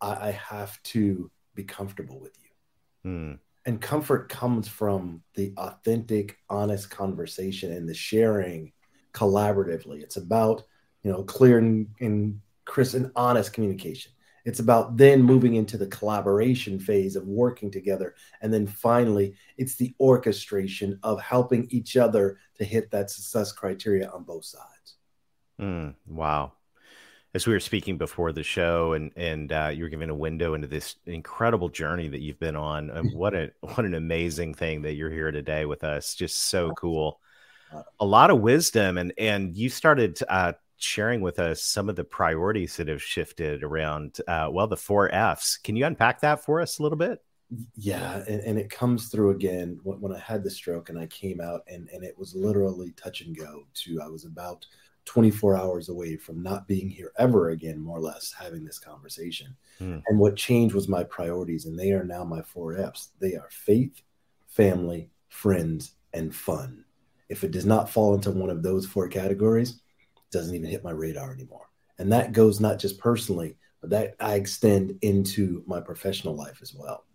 I, 0.02 0.30
I 0.30 0.32
have 0.32 0.82
to 0.84 1.30
be 1.54 1.64
comfortable 1.64 2.20
with 2.20 2.36
you. 2.42 3.12
Mm. 3.12 3.40
And 3.66 3.80
comfort 3.80 4.28
comes 4.28 4.68
from 4.68 5.22
the 5.36 5.54
authentic, 5.58 6.40
honest 6.50 6.90
conversation 6.90 7.72
and 7.72 7.88
the 7.88 7.94
sharing 7.94 8.74
collaboratively. 9.14 10.02
It's 10.02 10.18
about, 10.18 10.64
you 11.04 11.12
know, 11.12 11.24
clear 11.24 11.60
and, 11.60 11.88
and 12.00 12.42
crisp 12.66 12.96
and 12.96 13.12
honest 13.16 13.54
communication. 13.54 14.12
It's 14.46 14.60
about 14.60 14.98
then 14.98 15.22
moving 15.22 15.56
into 15.56 15.78
the 15.78 15.88
collaboration 15.88 16.80
phase 16.80 17.16
of 17.16 17.26
working 17.28 17.72
together. 17.72 18.16
And 18.42 18.54
then 18.54 18.68
finally, 18.68 19.36
it's 19.58 19.76
the 19.76 19.94
orchestration 20.00 21.00
of 21.02 21.22
helping 21.22 21.68
each 21.70 21.96
other 21.96 22.40
to 22.56 22.66
hit 22.66 22.92
that 22.92 23.10
success 23.10 23.52
criteria 23.52 24.10
on 24.10 24.24
both 24.24 24.46
sides. 24.46 24.96
Mm, 25.62 25.96
wow. 26.08 26.54
As 27.34 27.48
we 27.48 27.54
were 27.54 27.60
speaking 27.60 27.98
before 27.98 28.32
the 28.32 28.44
show, 28.44 28.94
and 28.94 29.12
and 29.16 29.52
uh, 29.52 29.72
you 29.74 29.84
were 29.84 29.90
giving 29.90 30.12
a 30.12 30.16
window 30.16 30.54
into 30.54 30.68
this 30.68 30.98
incredible 31.08 31.70
journey 31.70 32.08
that 32.10 32.22
you've 32.22 32.40
been 32.40 32.56
on, 32.56 32.92
and 32.92 33.12
what 33.16 33.34
a 33.34 33.52
what 33.62 33.86
an 33.86 33.96
amazing 33.96 34.54
thing 34.54 34.84
that 34.84 34.94
you're 34.94 35.10
here 35.10 35.32
today 35.32 35.66
with 35.66 35.84
us. 35.84 36.14
Just 36.14 36.38
so 36.50 36.72
cool. 36.74 37.20
a 38.00 38.06
lot 38.06 38.30
of 38.30 38.40
wisdom, 38.40 39.00
and 39.00 39.14
and 39.18 39.56
you 39.56 39.70
started 39.70 40.20
uh, 40.30 40.54
sharing 40.84 41.22
with 41.22 41.40
us 41.40 41.64
some 41.64 41.90
of 41.90 41.96
the 41.96 42.04
priorities 42.04 42.78
that 42.78 42.88
have 42.88 43.02
shifted 43.02 43.64
around. 43.64 44.20
Uh, 44.28 44.50
well, 44.52 44.68
the 44.68 44.78
four 44.78 45.10
Fs. 45.14 45.58
Can 45.58 45.76
you 45.76 45.86
unpack 45.86 46.22
that 46.22 46.44
for 46.44 46.62
us 46.62 46.80
a 46.80 46.84
little 46.84 46.98
bit? 46.98 47.20
Yeah, 47.76 48.24
and, 48.28 48.42
and 48.42 48.58
it 48.58 48.70
comes 48.70 49.10
through 49.10 49.32
again 49.32 49.80
when, 49.84 50.02
when 50.02 50.14
I 50.14 50.20
had 50.20 50.44
the 50.44 50.50
stroke 50.50 50.90
and 50.90 50.98
I 50.98 51.08
came 51.08 51.40
out, 51.40 51.62
and 51.68 51.90
and 51.94 52.04
it 52.04 52.18
was 52.18 52.36
literally 52.36 52.92
touch 52.92 53.22
and 53.22 53.38
go. 53.38 53.66
To 53.74 54.02
I 54.02 54.08
was 54.08 54.26
about 54.26 54.66
24 55.06 55.58
hours 55.58 55.90
away 55.90 56.16
from 56.16 56.42
not 56.42 56.68
being 56.68 56.90
here 56.90 57.12
ever 57.18 57.50
again, 57.50 57.80
more 57.80 57.98
or 57.98 58.02
less, 58.02 58.34
having 58.38 58.64
this 58.64 58.80
conversation. 58.80 59.56
Mm. 59.82 60.02
And 60.08 60.20
what 60.20 60.36
changed 60.36 60.74
was 60.74 60.88
my 60.88 61.04
priorities, 61.04 61.66
and 61.66 61.78
they 61.78 61.92
are 61.92 62.06
now 62.06 62.24
my 62.24 62.42
four 62.42 62.78
F's. 62.78 63.10
They 63.20 63.36
are 63.36 63.50
faith, 63.50 64.02
family, 64.48 65.10
friends, 65.30 65.94
and 66.14 66.34
fun. 66.34 66.86
If 67.30 67.44
it 67.44 67.52
does 67.52 67.66
not 67.66 67.90
fall 67.90 68.14
into 68.14 68.32
one 68.32 68.50
of 68.50 68.64
those 68.64 68.86
four 68.86 69.08
categories, 69.08 69.82
doesn't 70.34 70.54
even 70.54 70.70
hit 70.70 70.84
my 70.84 70.92
radar 70.92 71.32
anymore. 71.32 71.70
And 72.00 72.12
that 72.12 72.34
goes 72.34 72.60
not 72.60 72.80
just 72.80 73.00
personally, 73.00 73.56
but 73.80 73.92
that 73.92 74.16
I 74.20 74.36
extend 74.36 74.98
into 75.02 75.64
my 75.68 75.80
professional 75.80 76.36
life 76.36 76.60
as 76.62 76.74
well. 76.74 77.06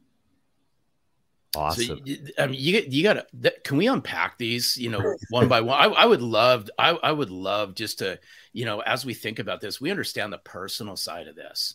Awesome. 1.56 2.00
So, 2.06 2.14
I 2.38 2.46
mean, 2.46 2.60
you 2.60 2.84
you 2.88 3.02
got 3.02 3.26
to. 3.42 3.54
Can 3.64 3.78
we 3.78 3.88
unpack 3.88 4.38
these? 4.38 4.76
You 4.76 4.90
know, 4.90 5.14
one 5.30 5.48
by 5.48 5.60
one. 5.62 5.80
I, 5.80 5.86
I 5.86 6.04
would 6.04 6.22
love. 6.22 6.68
I, 6.78 6.90
I 6.90 7.10
would 7.10 7.30
love 7.30 7.74
just 7.74 7.98
to. 8.00 8.18
You 8.52 8.64
know, 8.64 8.80
as 8.80 9.04
we 9.04 9.14
think 9.14 9.38
about 9.38 9.60
this, 9.60 9.80
we 9.80 9.90
understand 9.90 10.32
the 10.32 10.38
personal 10.38 10.94
side 10.94 11.26
of 11.26 11.36
this, 11.36 11.74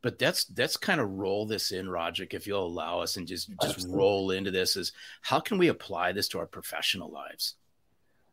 but 0.00 0.18
that's 0.18 0.44
that's 0.44 0.76
kind 0.76 1.00
of 1.00 1.10
roll 1.10 1.44
this 1.44 1.72
in, 1.72 1.88
Roger, 1.88 2.26
if 2.30 2.46
you'll 2.46 2.66
allow 2.66 3.00
us, 3.00 3.16
and 3.16 3.26
just 3.26 3.48
just 3.60 3.74
Absolutely. 3.74 3.98
roll 3.98 4.30
into 4.30 4.50
this. 4.52 4.76
Is 4.76 4.92
how 5.22 5.40
can 5.40 5.58
we 5.58 5.68
apply 5.68 6.12
this 6.12 6.28
to 6.28 6.38
our 6.38 6.46
professional 6.46 7.10
lives? 7.10 7.56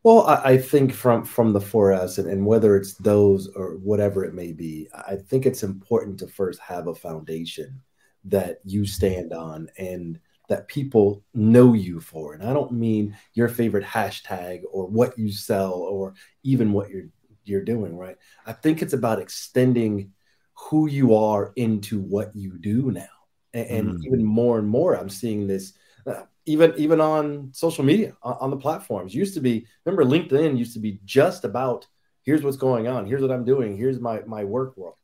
Well, 0.04 0.26
I, 0.26 0.54
I 0.54 0.58
think 0.58 0.94
from 0.94 1.24
from 1.24 1.54
the 1.54 1.62
four 1.62 1.92
S 1.92 2.18
and, 2.18 2.30
and 2.30 2.46
whether 2.46 2.76
it's 2.76 2.96
those 2.96 3.48
or 3.50 3.78
whatever 3.78 4.26
it 4.26 4.34
may 4.34 4.52
be, 4.52 4.88
I 4.94 5.16
think 5.16 5.46
it's 5.46 5.64
important 5.64 6.20
to 6.20 6.28
first 6.28 6.60
have 6.60 6.88
a 6.88 6.96
foundation 6.96 7.82
that 8.26 8.60
you 8.66 8.86
stand 8.86 9.34
on 9.34 9.68
and 9.78 10.20
that 10.50 10.68
people 10.68 11.24
know 11.34 11.74
you 11.74 12.00
for. 12.00 12.34
And 12.34 12.44
I 12.44 12.54
don't 12.54 12.74
mean 12.74 13.16
your 13.34 13.48
favorite 13.48 13.86
hashtag 13.86 14.64
or 14.72 14.86
what 14.88 15.18
you 15.18 15.32
sell 15.32 15.74
or 15.74 16.14
even 16.44 16.74
what 16.74 16.90
you're 16.90 17.08
you're 17.44 17.64
doing, 17.64 17.96
right? 17.96 18.18
I 18.46 18.54
think 18.54 18.82
it's 18.82 18.94
about 18.94 19.20
extending 19.20 20.14
who 20.54 20.88
you 20.88 21.16
are 21.16 21.54
into 21.56 22.00
what 22.00 22.36
you 22.36 22.58
do 22.58 22.92
now. 22.92 23.08
And, 23.54 23.68
and 23.68 23.90
mm. 23.90 24.06
even 24.06 24.24
more 24.24 24.60
and 24.60 24.68
more, 24.68 24.96
I'm 24.96 25.10
seeing 25.10 25.48
this 25.48 25.74
uh, 26.06 26.24
even 26.46 26.74
even 26.78 27.00
on 27.02 27.50
social 27.54 27.84
media 27.84 28.16
on, 28.24 28.38
on 28.40 28.50
the 28.50 28.58
platforms. 28.58 29.14
Used 29.14 29.34
to 29.36 29.42
be, 29.42 29.66
remember 29.86 30.06
LinkedIn 30.06 30.58
used 30.58 30.74
to 30.74 30.80
be 30.80 31.00
just 31.06 31.44
about 31.46 31.88
here's 32.24 32.44
what's 32.44 32.58
going 32.58 32.88
on, 32.88 33.06
here's 33.06 33.22
what 33.22 33.32
I'm 33.32 33.46
doing, 33.46 33.78
here's 33.78 34.00
my 34.00 34.22
my 34.26 34.44
work 34.44 34.78
world. 34.78 34.96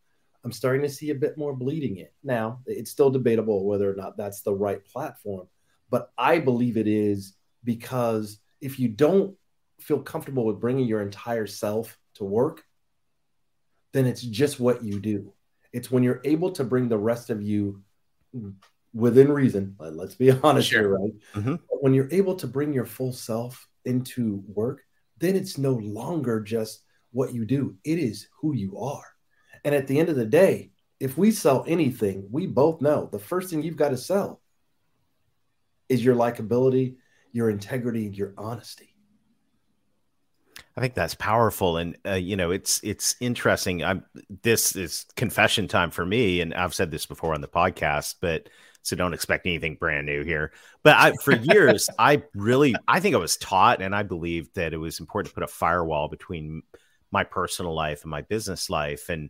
I'm 0.44 0.52
starting 0.52 0.82
to 0.84 0.90
see 0.90 1.10
a 1.10 1.16
bit 1.16 1.38
more 1.38 1.54
bleeding 1.54 1.98
in. 1.98 2.08
Now, 2.24 2.62
it's 2.66 2.92
still 2.92 3.10
debatable 3.10 3.66
whether 3.66 3.92
or 3.92 3.96
not 3.96 4.18
that's 4.18 4.42
the 4.42 4.54
right 4.54 4.84
platform, 4.86 5.48
but 5.90 6.12
I 6.18 6.40
believe 6.40 6.78
it 6.78 6.88
is 6.88 7.34
because 7.64 8.40
if 8.62 8.80
you 8.80 8.88
don't 8.88 9.36
feel 9.82 10.00
comfortable 10.00 10.46
with 10.46 10.60
bringing 10.60 10.88
your 10.88 11.02
entire 11.02 11.48
self 11.48 11.98
to 12.16 12.24
work, 12.24 12.64
then 13.94 14.06
it's 14.06 14.22
just 14.22 14.60
what 14.60 14.84
you 14.84 15.00
do. 15.00 15.34
It's 15.74 15.92
when 15.92 16.04
you're 16.04 16.22
able 16.24 16.52
to 16.52 16.64
bring 16.64 16.88
the 16.88 16.98
rest 16.98 17.30
of 17.30 17.42
you 17.42 17.82
within 18.98 19.32
reason. 19.32 19.76
Let's 19.80 20.16
be 20.16 20.32
honest 20.44 20.70
sure. 20.70 20.82
here, 20.82 20.98
right? 20.98 21.14
Mm-hmm. 21.36 21.56
When 21.70 21.94
you're 21.94 22.12
able 22.12 22.36
to 22.36 22.48
bring 22.48 22.74
your 22.74 22.86
full 22.86 23.14
self 23.14 23.68
into 23.86 24.44
work, 24.48 24.84
then 25.20 25.36
it's 25.36 25.58
no 25.58 25.74
longer 25.74 26.42
just 26.42 26.84
what 27.12 27.34
you 27.34 27.46
do, 27.46 27.76
it 27.84 28.00
is 28.00 28.28
who 28.42 28.54
you 28.54 28.78
are. 28.78 29.06
And 29.64 29.74
at 29.74 29.88
the 29.88 30.00
end 30.00 30.10
of 30.10 30.16
the 30.16 30.26
day, 30.26 30.72
if 31.00 31.18
we 31.18 31.32
sell 31.32 31.64
anything, 31.68 32.28
we 32.32 32.48
both 32.48 32.82
know 32.82 33.08
the 33.12 33.20
first 33.20 33.50
thing 33.50 33.64
you've 33.64 33.78
got 33.78 33.90
to 33.90 33.98
sell 33.98 34.42
is 35.90 36.04
your 36.04 36.16
likability, 36.16 36.96
your 37.32 37.50
integrity, 37.50 38.04
your 38.14 38.34
honesty. 38.38 38.94
I 40.76 40.80
think 40.80 40.94
that's 40.94 41.16
powerful, 41.16 41.78
and 41.78 41.98
uh, 42.06 42.14
you 42.14 42.36
know, 42.36 42.52
it's 42.52 42.80
it's 42.84 43.16
interesting. 43.20 43.84
I'm 43.84 44.06
this 44.44 44.76
is 44.76 45.06
confession 45.16 45.68
time 45.68 45.90
for 45.90 46.06
me, 46.06 46.42
and 46.42 46.54
I've 46.54 46.76
said 46.76 46.92
this 46.92 47.08
before 47.08 47.34
on 47.34 47.42
the 47.42 47.48
podcast, 47.48 48.16
but 48.22 48.50
so 48.82 48.96
don't 48.96 49.14
expect 49.14 49.46
anything 49.46 49.76
brand 49.76 50.06
new 50.06 50.24
here. 50.24 50.52
But 50.84 50.96
I, 50.96 51.14
for 51.24 51.36
years, 51.36 51.90
I 52.00 52.24
really, 52.34 52.76
I 52.88 53.00
think 53.00 53.16
I 53.16 53.20
was 53.20 53.38
taught, 53.38 53.82
and 53.82 53.96
I 53.96 54.04
believed 54.04 54.56
that 54.56 54.74
it 54.74 54.78
was 54.78 55.00
important 55.00 55.30
to 55.30 55.36
put 55.36 55.44
a 55.44 55.48
firewall 55.48 56.08
between 56.08 56.64
my 57.12 57.24
personal 57.24 57.74
life 57.74 58.04
and 58.04 58.12
my 58.12 58.22
business 58.22 58.70
life, 58.70 59.10
and 59.10 59.30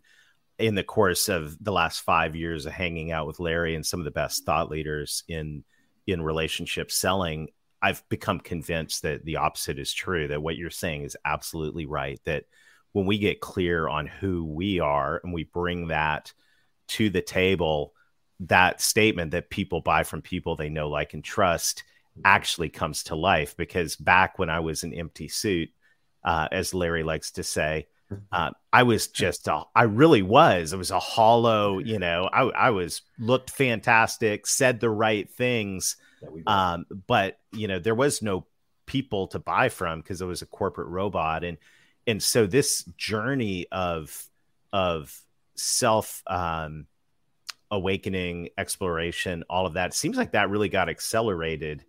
in 0.60 0.76
the 0.76 0.84
course 0.84 1.30
of 1.30 1.56
the 1.64 1.72
last 1.72 2.02
five 2.02 2.36
years 2.36 2.66
of 2.66 2.74
hanging 2.74 3.12
out 3.12 3.28
with 3.28 3.40
Larry 3.40 3.76
and 3.76 3.86
some 3.86 4.00
of 4.00 4.06
the 4.06 4.12
best 4.12 4.46
thought 4.46 4.72
leaders 4.72 5.24
in 5.28 5.64
in 6.08 6.22
relationship 6.22 6.90
selling, 6.90 7.50
I've 7.82 8.08
become 8.10 8.40
convinced 8.40 9.04
that 9.04 9.26
the 9.26 9.38
opposite 9.38 9.78
is 9.78 9.94
true. 9.94 10.28
That 10.30 10.42
what 10.42 10.56
you're 10.56 10.70
saying 10.70 11.04
is 11.04 11.18
absolutely 11.26 11.86
right. 11.86 12.20
That 12.26 12.46
when 12.94 13.06
we 13.06 13.18
get 13.20 13.42
clear 13.42 13.88
on 13.88 14.08
who 14.08 14.46
we 14.46 14.80
are 14.80 15.20
and 15.24 15.34
we 15.34 15.44
bring 15.44 15.90
that 15.90 16.34
to 16.90 17.10
the 17.10 17.22
table, 17.22 17.94
that 18.40 18.82
statement 18.82 19.32
that 19.32 19.50
people 19.50 19.82
buy 19.82 20.04
from 20.04 20.22
people 20.22 20.56
they 20.56 20.70
know, 20.70 20.90
like, 20.90 21.14
and 21.14 21.24
trust 21.24 21.84
actually 22.24 22.70
comes 22.70 23.04
to 23.04 23.16
life. 23.16 23.58
Because 23.58 23.96
back 23.96 24.40
when 24.40 24.50
I 24.50 24.60
was 24.60 24.84
an 24.84 24.94
empty 24.94 25.28
suit, 25.28 25.70
uh, 26.24 26.48
as 26.52 26.74
Larry 26.74 27.04
likes 27.04 27.32
to 27.32 27.44
say, 27.44 27.88
uh, 28.32 28.52
I 28.72 28.84
was 28.84 29.08
just, 29.08 29.48
a, 29.48 29.64
I 29.76 29.84
really 29.84 30.22
was. 30.22 30.72
It 30.72 30.78
was 30.78 30.92
a 30.92 31.00
hollow, 31.00 31.80
you 31.80 32.00
know, 32.00 32.30
I, 32.32 32.44
I 32.44 32.70
was 32.70 33.02
looked 33.20 33.50
fantastic, 33.50 34.48
said 34.48 34.80
the 34.80 34.90
right 34.90 35.30
things. 35.30 35.98
Um, 36.46 36.86
but, 37.06 37.40
you 37.52 37.68
know, 37.68 37.80
there 37.80 37.96
was 37.96 38.22
no 38.22 38.46
people 38.86 39.28
to 39.28 39.40
buy 39.40 39.70
from 39.70 40.00
because 40.00 40.22
it 40.22 40.26
was 40.26 40.42
a 40.42 40.46
corporate 40.48 40.88
robot. 40.88 41.44
And, 41.44 41.58
and 42.08 42.24
so 42.24 42.48
this 42.48 42.84
journey 42.98 43.68
of, 43.72 44.26
of 44.72 45.20
self, 45.56 46.24
um, 46.28 46.88
awakening, 47.72 48.50
exploration, 48.58 49.44
all 49.50 49.66
of 49.66 49.74
that 49.74 49.94
seems 49.94 50.18
like 50.18 50.32
that 50.32 50.50
really 50.50 50.70
got 50.70 50.90
accelerated 50.90 51.84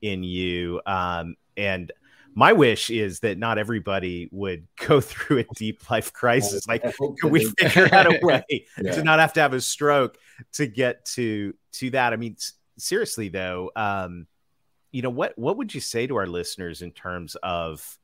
in 0.00 0.22
you. 0.22 0.80
Um, 0.86 1.36
and 1.56 1.92
my 2.34 2.52
wish 2.52 2.90
is 2.90 3.20
that 3.20 3.38
not 3.38 3.58
everybody 3.58 4.28
would 4.32 4.66
go 4.86 5.00
through 5.00 5.40
a 5.40 5.44
deep 5.54 5.90
life 5.90 6.12
crisis. 6.12 6.66
Like, 6.66 6.82
can 7.20 7.30
we 7.30 7.44
figure 7.58 7.92
out 7.94 8.06
a 8.06 8.18
way 8.22 8.66
yeah. 8.80 8.92
to 8.92 9.02
not 9.02 9.20
have 9.20 9.32
to 9.34 9.40
have 9.40 9.52
a 9.52 9.60
stroke 9.60 10.18
to 10.52 10.66
get 10.66 11.04
to 11.06 11.54
to 11.72 11.90
that? 11.90 12.12
I 12.12 12.16
mean, 12.16 12.36
seriously 12.78 13.28
though, 13.28 13.70
um, 13.76 14.26
you 14.90 15.02
know 15.02 15.10
what 15.10 15.36
what 15.38 15.56
would 15.56 15.74
you 15.74 15.80
say 15.80 16.06
to 16.06 16.16
our 16.16 16.26
listeners 16.26 16.82
in 16.82 16.92
terms 16.92 17.36
of 17.42 17.98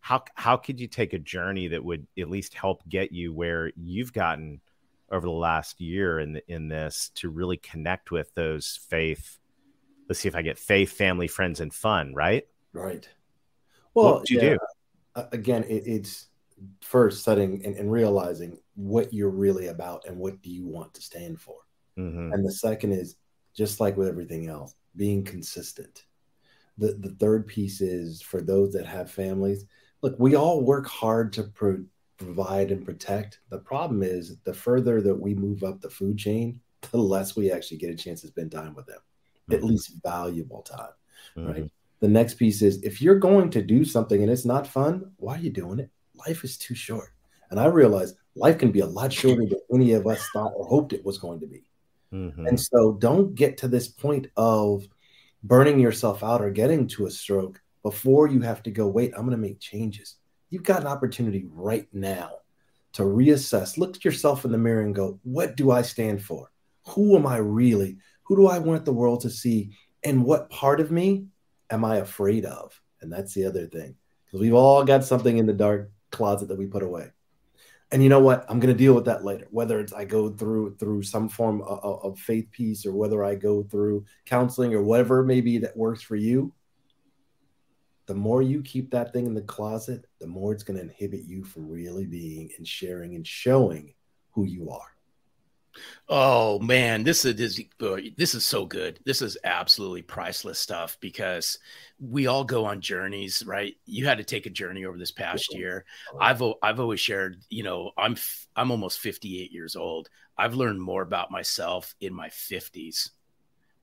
how 0.00 0.22
how 0.34 0.56
could 0.56 0.78
you 0.80 0.86
take 0.86 1.12
a 1.12 1.18
journey 1.18 1.68
that 1.68 1.82
would 1.84 2.06
at 2.18 2.30
least 2.30 2.54
help 2.54 2.86
get 2.88 3.12
you 3.12 3.32
where 3.32 3.72
you've 3.76 4.12
gotten 4.12 4.60
over 5.10 5.26
the 5.26 5.32
last 5.32 5.80
year 5.80 6.20
in 6.20 6.40
in 6.48 6.68
this 6.68 7.10
to 7.16 7.28
really 7.28 7.56
connect 7.56 8.10
with 8.10 8.34
those 8.34 8.78
faith? 8.88 9.38
Let's 10.08 10.20
see 10.20 10.28
if 10.28 10.36
I 10.36 10.42
get 10.42 10.58
faith, 10.58 10.92
family, 10.92 11.28
friends, 11.28 11.60
and 11.60 11.72
fun. 11.72 12.14
Right. 12.14 12.46
Right. 12.72 13.08
Well, 13.94 14.14
what 14.14 14.24
do 14.26 14.34
you 14.34 14.40
yeah, 14.40 14.56
do? 15.14 15.22
Again, 15.32 15.64
it, 15.64 15.82
it's 15.86 16.28
first 16.80 17.24
setting 17.24 17.64
and, 17.64 17.76
and, 17.76 17.90
realizing 17.90 18.58
what 18.74 19.12
you're 19.12 19.30
really 19.30 19.68
about 19.68 20.04
and 20.06 20.16
what 20.18 20.40
do 20.42 20.50
you 20.50 20.66
want 20.66 20.94
to 20.94 21.02
stand 21.02 21.40
for. 21.40 21.56
Mm-hmm. 21.98 22.32
And 22.32 22.46
the 22.46 22.52
second 22.52 22.92
is 22.92 23.16
just 23.56 23.80
like 23.80 23.96
with 23.96 24.08
everything 24.08 24.48
else, 24.48 24.74
being 24.96 25.24
consistent. 25.24 26.04
The, 26.78 26.94
the 26.94 27.10
third 27.10 27.46
piece 27.46 27.80
is 27.80 28.22
for 28.22 28.40
those 28.40 28.72
that 28.72 28.86
have 28.86 29.10
families, 29.10 29.66
look, 30.02 30.14
we 30.18 30.36
all 30.36 30.62
work 30.62 30.86
hard 30.86 31.32
to 31.34 31.44
pro- 31.44 31.84
provide 32.18 32.70
and 32.70 32.84
protect. 32.84 33.40
The 33.50 33.58
problem 33.58 34.02
is 34.02 34.36
the 34.44 34.54
further 34.54 35.00
that 35.02 35.14
we 35.14 35.34
move 35.34 35.62
up 35.62 35.80
the 35.80 35.90
food 35.90 36.18
chain, 36.18 36.60
the 36.90 36.98
less 36.98 37.36
we 37.36 37.50
actually 37.50 37.78
get 37.78 37.90
a 37.90 37.96
chance 37.96 38.20
to 38.22 38.26
spend 38.28 38.52
time 38.52 38.74
with 38.74 38.86
them, 38.86 38.98
mm-hmm. 38.98 39.54
at 39.54 39.64
least 39.64 39.94
valuable 40.02 40.62
time. 40.62 40.90
Mm-hmm. 41.36 41.50
Right. 41.50 41.70
The 42.00 42.08
next 42.08 42.34
piece 42.34 42.62
is 42.62 42.82
if 42.82 43.00
you're 43.00 43.18
going 43.18 43.50
to 43.50 43.62
do 43.62 43.84
something 43.84 44.22
and 44.22 44.30
it's 44.30 44.44
not 44.44 44.66
fun, 44.66 45.12
why 45.16 45.36
are 45.36 45.40
you 45.40 45.50
doing 45.50 45.78
it? 45.80 45.90
Life 46.26 46.44
is 46.44 46.56
too 46.56 46.74
short. 46.74 47.10
And 47.50 47.58
I 47.58 47.66
realize 47.66 48.14
life 48.36 48.58
can 48.58 48.70
be 48.70 48.80
a 48.80 48.86
lot 48.86 49.12
shorter 49.12 49.46
than 49.46 49.58
any 49.72 49.92
of 49.92 50.06
us 50.06 50.28
thought 50.32 50.52
or 50.54 50.66
hoped 50.66 50.92
it 50.92 51.04
was 51.04 51.18
going 51.18 51.40
to 51.40 51.46
be. 51.46 51.64
Mm-hmm. 52.12 52.46
And 52.46 52.60
so 52.60 52.92
don't 52.92 53.34
get 53.34 53.56
to 53.58 53.68
this 53.68 53.88
point 53.88 54.28
of 54.36 54.86
burning 55.42 55.80
yourself 55.80 56.22
out 56.22 56.42
or 56.42 56.50
getting 56.50 56.86
to 56.88 57.06
a 57.06 57.10
stroke 57.10 57.60
before 57.82 58.28
you 58.28 58.40
have 58.40 58.62
to 58.64 58.70
go, 58.70 58.86
wait, 58.86 59.12
I'm 59.14 59.22
going 59.22 59.30
to 59.32 59.36
make 59.36 59.60
changes. 59.60 60.16
You've 60.50 60.62
got 60.62 60.80
an 60.80 60.86
opportunity 60.86 61.46
right 61.50 61.86
now 61.92 62.30
to 62.94 63.02
reassess, 63.02 63.76
look 63.76 63.96
at 63.96 64.04
yourself 64.04 64.44
in 64.44 64.52
the 64.52 64.58
mirror 64.58 64.82
and 64.82 64.94
go, 64.94 65.20
what 65.22 65.56
do 65.56 65.70
I 65.70 65.82
stand 65.82 66.22
for? 66.22 66.50
Who 66.88 67.16
am 67.16 67.26
I 67.26 67.36
really? 67.36 67.98
Who 68.24 68.36
do 68.36 68.46
I 68.46 68.58
want 68.58 68.84
the 68.84 68.92
world 68.92 69.20
to 69.20 69.30
see? 69.30 69.76
And 70.04 70.24
what 70.24 70.50
part 70.50 70.80
of 70.80 70.90
me 70.90 71.26
am 71.70 71.84
I 71.84 71.96
afraid 71.96 72.44
of? 72.44 72.80
And 73.00 73.12
that's 73.12 73.34
the 73.34 73.44
other 73.44 73.66
thing. 73.66 73.94
because 74.26 74.40
we've 74.40 74.54
all 74.54 74.84
got 74.84 75.04
something 75.04 75.38
in 75.38 75.46
the 75.46 75.52
dark 75.52 75.90
closet 76.10 76.48
that 76.48 76.58
we 76.58 76.66
put 76.66 76.82
away. 76.82 77.10
And 77.90 78.02
you 78.02 78.10
know 78.10 78.20
what? 78.20 78.44
I'm 78.48 78.60
going 78.60 78.74
to 78.74 78.78
deal 78.78 78.94
with 78.94 79.06
that 79.06 79.24
later. 79.24 79.46
Whether 79.50 79.80
it's 79.80 79.94
I 79.94 80.04
go 80.04 80.30
through 80.30 80.76
through 80.76 81.02
some 81.04 81.28
form 81.28 81.62
of, 81.62 82.04
of 82.04 82.18
faith 82.18 82.50
piece, 82.50 82.84
or 82.84 82.92
whether 82.92 83.24
I 83.24 83.34
go 83.34 83.62
through 83.62 84.04
counseling, 84.26 84.74
or 84.74 84.82
whatever 84.82 85.24
maybe 85.24 85.58
that 85.58 85.76
works 85.76 86.02
for 86.02 86.16
you. 86.16 86.52
The 88.08 88.14
more 88.14 88.40
you 88.40 88.62
keep 88.62 88.90
that 88.92 89.12
thing 89.12 89.26
in 89.26 89.34
the 89.34 89.42
closet, 89.42 90.06
the 90.18 90.26
more 90.26 90.54
it's 90.54 90.62
going 90.62 90.78
to 90.78 90.82
inhibit 90.82 91.24
you 91.24 91.44
from 91.44 91.68
really 91.68 92.06
being 92.06 92.48
and 92.56 92.66
sharing 92.66 93.14
and 93.14 93.26
showing 93.26 93.92
who 94.32 94.44
you 94.44 94.70
are. 94.70 94.94
Oh 96.08 96.58
man, 96.60 97.04
this 97.04 97.26
is 97.26 97.36
this, 97.36 97.60
this 98.16 98.34
is 98.34 98.46
so 98.46 98.64
good. 98.64 98.98
This 99.04 99.20
is 99.20 99.36
absolutely 99.44 100.00
priceless 100.00 100.58
stuff 100.58 100.96
because 101.00 101.58
we 102.00 102.26
all 102.26 102.44
go 102.44 102.64
on 102.64 102.80
journeys, 102.80 103.44
right? 103.44 103.76
You 103.84 104.06
had 104.06 104.16
to 104.16 104.24
take 104.24 104.46
a 104.46 104.50
journey 104.50 104.86
over 104.86 104.96
this 104.96 105.12
past 105.12 105.54
year. 105.54 105.84
I've 106.18 106.42
I've 106.62 106.80
always 106.80 107.00
shared, 107.00 107.42
you 107.50 107.62
know, 107.62 107.90
I'm 107.98 108.16
I'm 108.56 108.70
almost 108.70 109.00
58 109.00 109.52
years 109.52 109.76
old. 109.76 110.08
I've 110.38 110.54
learned 110.54 110.80
more 110.80 111.02
about 111.02 111.30
myself 111.30 111.94
in 112.00 112.14
my 112.14 112.30
50s 112.30 113.10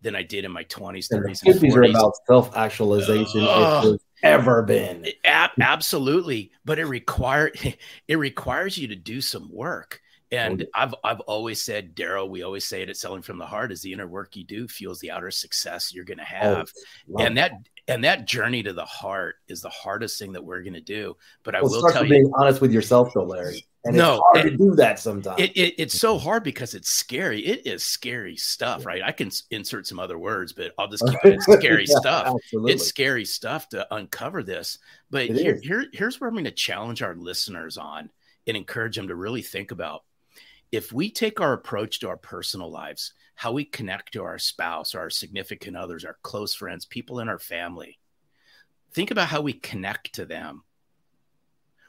than 0.01 0.15
I 0.15 0.23
did 0.23 0.45
in 0.45 0.51
my 0.51 0.63
20s, 0.63 1.09
30s, 1.11 1.43
and 1.45 1.55
50s 1.55 1.71
40s. 1.71 1.75
are 1.75 1.83
about 1.83 2.13
self-actualization 2.27 3.41
uh, 3.43 3.97
ever 4.23 4.63
been. 4.63 5.05
absolutely, 5.25 6.51
but 6.63 6.79
it 6.79 6.85
require 6.85 7.51
it 8.07 8.15
requires 8.15 8.77
you 8.77 8.87
to 8.89 8.95
do 8.95 9.21
some 9.21 9.49
work 9.51 10.01
and 10.31 10.65
I've 10.73 10.95
I've 11.03 11.19
always 11.21 11.61
said, 11.61 11.95
Darrell, 11.95 12.29
we 12.29 12.43
always 12.43 12.65
say 12.65 12.81
it 12.81 12.89
at 12.89 12.97
selling 12.97 13.21
from 13.21 13.37
the 13.37 13.45
heart 13.45 13.71
is 13.71 13.81
the 13.81 13.93
inner 13.93 14.07
work 14.07 14.35
you 14.35 14.43
do 14.43 14.67
fuels 14.67 14.99
the 14.99 15.11
outer 15.11 15.31
success 15.31 15.93
you're 15.93 16.05
gonna 16.05 16.23
oh, 16.23 16.25
have. 16.25 16.71
Oh, 17.13 17.23
and 17.23 17.37
that 17.37 17.51
and 17.87 18.03
that 18.03 18.25
journey 18.25 18.63
to 18.63 18.73
the 18.73 18.85
heart 18.85 19.35
is 19.47 19.61
the 19.61 19.69
hardest 19.69 20.17
thing 20.17 20.33
that 20.33 20.43
we're 20.43 20.63
gonna 20.63 20.81
do. 20.81 21.15
But 21.43 21.55
I 21.55 21.61
well, 21.61 21.71
will 21.71 21.91
tell 21.91 22.03
you 22.03 22.09
being 22.09 22.31
honest 22.35 22.61
with 22.61 22.71
yourself 22.71 23.13
though, 23.13 23.23
Larry. 23.23 23.65
And 23.85 23.95
no, 23.95 24.15
it's 24.15 24.41
hard 24.41 24.51
to 24.51 24.57
do 24.57 24.75
that 24.75 24.99
sometimes. 24.99 25.39
It, 25.39 25.51
it, 25.55 25.75
it's 25.77 25.99
so 25.99 26.17
hard 26.17 26.43
because 26.43 26.73
it's 26.73 26.89
scary. 26.89 27.45
It 27.45 27.67
is 27.67 27.83
scary 27.83 28.35
stuff, 28.35 28.81
yeah. 28.81 28.87
right? 28.87 29.01
I 29.03 29.11
can 29.11 29.29
insert 29.51 29.85
some 29.85 29.99
other 29.99 30.17
words, 30.17 30.53
but 30.53 30.73
I'll 30.77 30.87
just 30.87 31.05
keep 31.09 31.23
it 31.23 31.41
scary 31.41 31.85
yeah, 31.87 31.97
stuff. 31.97 32.35
Absolutely. 32.35 32.73
It's 32.73 32.87
scary 32.87 33.25
stuff 33.25 33.69
to 33.69 33.93
uncover 33.93 34.41
this. 34.41 34.79
But 35.11 35.27
here, 35.27 35.59
here, 35.61 35.85
here's 35.93 36.19
where 36.19 36.27
I'm 36.27 36.33
going 36.33 36.45
to 36.45 36.51
challenge 36.51 37.03
our 37.03 37.15
listeners 37.15 37.77
on 37.77 38.09
and 38.47 38.57
encourage 38.57 38.95
them 38.95 39.07
to 39.07 39.15
really 39.15 39.43
think 39.43 39.71
about 39.71 40.01
if 40.71 40.91
we 40.91 41.09
take 41.09 41.39
our 41.39 41.53
approach 41.53 41.99
to 41.99 42.09
our 42.09 42.17
personal 42.17 42.71
lives, 42.71 43.13
how 43.35 43.51
we 43.51 43.65
connect 43.65 44.13
to 44.13 44.23
our 44.23 44.39
spouse, 44.39 44.95
our 44.95 45.09
significant 45.09 45.77
others, 45.77 46.05
our 46.05 46.17
close 46.21 46.55
friends, 46.55 46.85
people 46.85 47.19
in 47.19 47.29
our 47.29 47.39
family, 47.39 47.99
think 48.93 49.11
about 49.11 49.27
how 49.27 49.41
we 49.41 49.53
connect 49.53 50.13
to 50.15 50.25
them. 50.25 50.63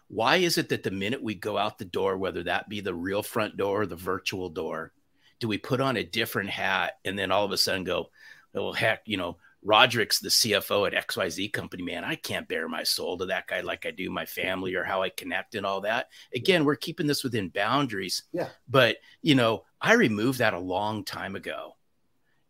Why 0.08 0.36
is 0.36 0.58
it 0.58 0.68
that 0.68 0.82
the 0.82 0.90
minute 0.90 1.22
we 1.22 1.34
go 1.34 1.58
out 1.58 1.78
the 1.78 1.84
door, 1.84 2.16
whether 2.16 2.44
that 2.44 2.68
be 2.68 2.80
the 2.80 2.94
real 2.94 3.22
front 3.22 3.56
door 3.56 3.82
or 3.82 3.86
the 3.86 3.96
virtual 3.96 4.48
door, 4.48 4.92
do 5.40 5.48
we 5.48 5.58
put 5.58 5.80
on 5.80 5.96
a 5.96 6.04
different 6.04 6.50
hat 6.50 6.94
and 7.04 7.18
then 7.18 7.30
all 7.30 7.44
of 7.44 7.52
a 7.52 7.58
sudden 7.58 7.84
go, 7.84 8.10
well, 8.54 8.72
heck, 8.72 9.02
you 9.04 9.16
know, 9.16 9.36
Roderick's 9.62 10.20
the 10.20 10.28
CFO 10.28 10.86
at 10.86 11.08
XYZ 11.08 11.52
company, 11.52 11.82
man. 11.82 12.04
I 12.04 12.14
can't 12.14 12.46
bear 12.46 12.68
my 12.68 12.84
soul 12.84 13.18
to 13.18 13.26
that 13.26 13.48
guy 13.48 13.62
like 13.62 13.84
I 13.84 13.90
do 13.90 14.08
my 14.10 14.24
family 14.24 14.76
or 14.76 14.84
how 14.84 15.02
I 15.02 15.08
connect 15.08 15.56
and 15.56 15.66
all 15.66 15.80
that. 15.80 16.08
Again, 16.32 16.64
we're 16.64 16.76
keeping 16.76 17.08
this 17.08 17.24
within 17.24 17.48
boundaries. 17.48 18.22
Yeah. 18.32 18.48
But, 18.68 18.98
you 19.22 19.34
know, 19.34 19.64
I 19.80 19.94
removed 19.94 20.38
that 20.38 20.54
a 20.54 20.58
long 20.58 21.04
time 21.04 21.34
ago. 21.34 21.76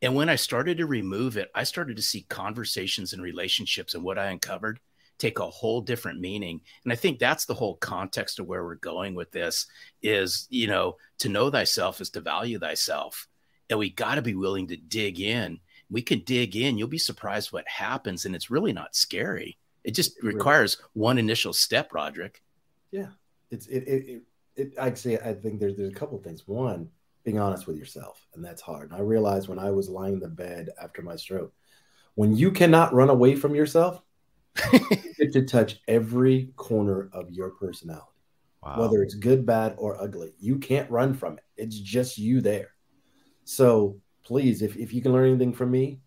And 0.02 0.14
when 0.14 0.28
I 0.28 0.36
started 0.36 0.76
to 0.78 0.86
remove 0.86 1.38
it, 1.38 1.50
I 1.54 1.64
started 1.64 1.96
to 1.96 2.02
see 2.02 2.26
conversations 2.28 3.14
and 3.14 3.22
relationships 3.22 3.94
and 3.94 4.04
what 4.04 4.18
I 4.18 4.26
uncovered 4.26 4.78
take 5.18 5.38
a 5.38 5.48
whole 5.48 5.80
different 5.80 6.20
meaning. 6.20 6.60
And 6.84 6.92
I 6.92 6.96
think 6.96 7.18
that's 7.18 7.44
the 7.44 7.54
whole 7.54 7.76
context 7.76 8.38
of 8.38 8.46
where 8.46 8.64
we're 8.64 8.76
going 8.76 9.14
with 9.14 9.30
this 9.30 9.66
is, 10.02 10.46
you 10.50 10.66
know, 10.66 10.96
to 11.18 11.28
know 11.28 11.50
thyself 11.50 12.00
is 12.00 12.10
to 12.10 12.20
value 12.20 12.58
thyself. 12.58 13.28
And 13.70 13.78
we 13.78 13.90
got 13.90 14.16
to 14.16 14.22
be 14.22 14.34
willing 14.34 14.68
to 14.68 14.76
dig 14.76 15.20
in 15.20 15.60
we 15.90 16.02
could 16.02 16.24
dig 16.24 16.56
in. 16.56 16.78
You'll 16.78 16.88
be 16.88 16.98
surprised 16.98 17.52
what 17.52 17.66
happens, 17.68 18.24
and 18.24 18.34
it's 18.34 18.50
really 18.50 18.72
not 18.72 18.96
scary. 18.96 19.58
It 19.84 19.92
just 19.92 20.20
requires 20.22 20.78
one 20.94 21.18
initial 21.18 21.52
step, 21.52 21.92
Roderick. 21.92 22.42
Yeah, 22.90 23.08
it's 23.50 23.66
it 23.68 23.84
it, 23.86 24.08
it, 24.08 24.22
it 24.56 24.72
I'd 24.80 24.98
say 24.98 25.18
I 25.18 25.32
think 25.32 25.60
there's 25.60 25.76
there's 25.76 25.92
a 25.92 25.94
couple 25.94 26.18
of 26.18 26.24
things. 26.24 26.46
One, 26.48 26.88
being 27.24 27.38
honest 27.38 27.66
with 27.66 27.76
yourself, 27.76 28.26
and 28.34 28.44
that's 28.44 28.62
hard. 28.62 28.90
And 28.90 28.98
I 28.98 29.02
realized 29.02 29.48
when 29.48 29.58
I 29.58 29.70
was 29.70 29.88
lying 29.88 30.14
in 30.14 30.20
the 30.20 30.28
bed 30.28 30.70
after 30.80 31.02
my 31.02 31.16
stroke, 31.16 31.52
when 32.14 32.36
you 32.36 32.50
cannot 32.50 32.94
run 32.94 33.10
away 33.10 33.36
from 33.36 33.54
yourself, 33.54 34.02
you 34.72 35.14
get 35.18 35.32
to 35.32 35.44
touch 35.44 35.80
every 35.88 36.50
corner 36.56 37.08
of 37.12 37.30
your 37.30 37.50
personality, 37.50 38.06
wow. 38.62 38.80
whether 38.80 39.02
it's 39.02 39.14
good, 39.14 39.46
bad, 39.46 39.74
or 39.78 40.00
ugly. 40.00 40.34
You 40.38 40.58
can't 40.58 40.90
run 40.90 41.14
from 41.14 41.34
it. 41.34 41.44
It's 41.56 41.78
just 41.78 42.18
you 42.18 42.40
there. 42.40 42.70
So 43.44 44.00
please, 44.24 44.62
if, 44.62 44.76
if 44.76 44.92
you 44.92 45.02
can 45.02 45.12
learn 45.12 45.28
anything 45.28 45.52
from 45.52 45.70
me, 45.70 46.00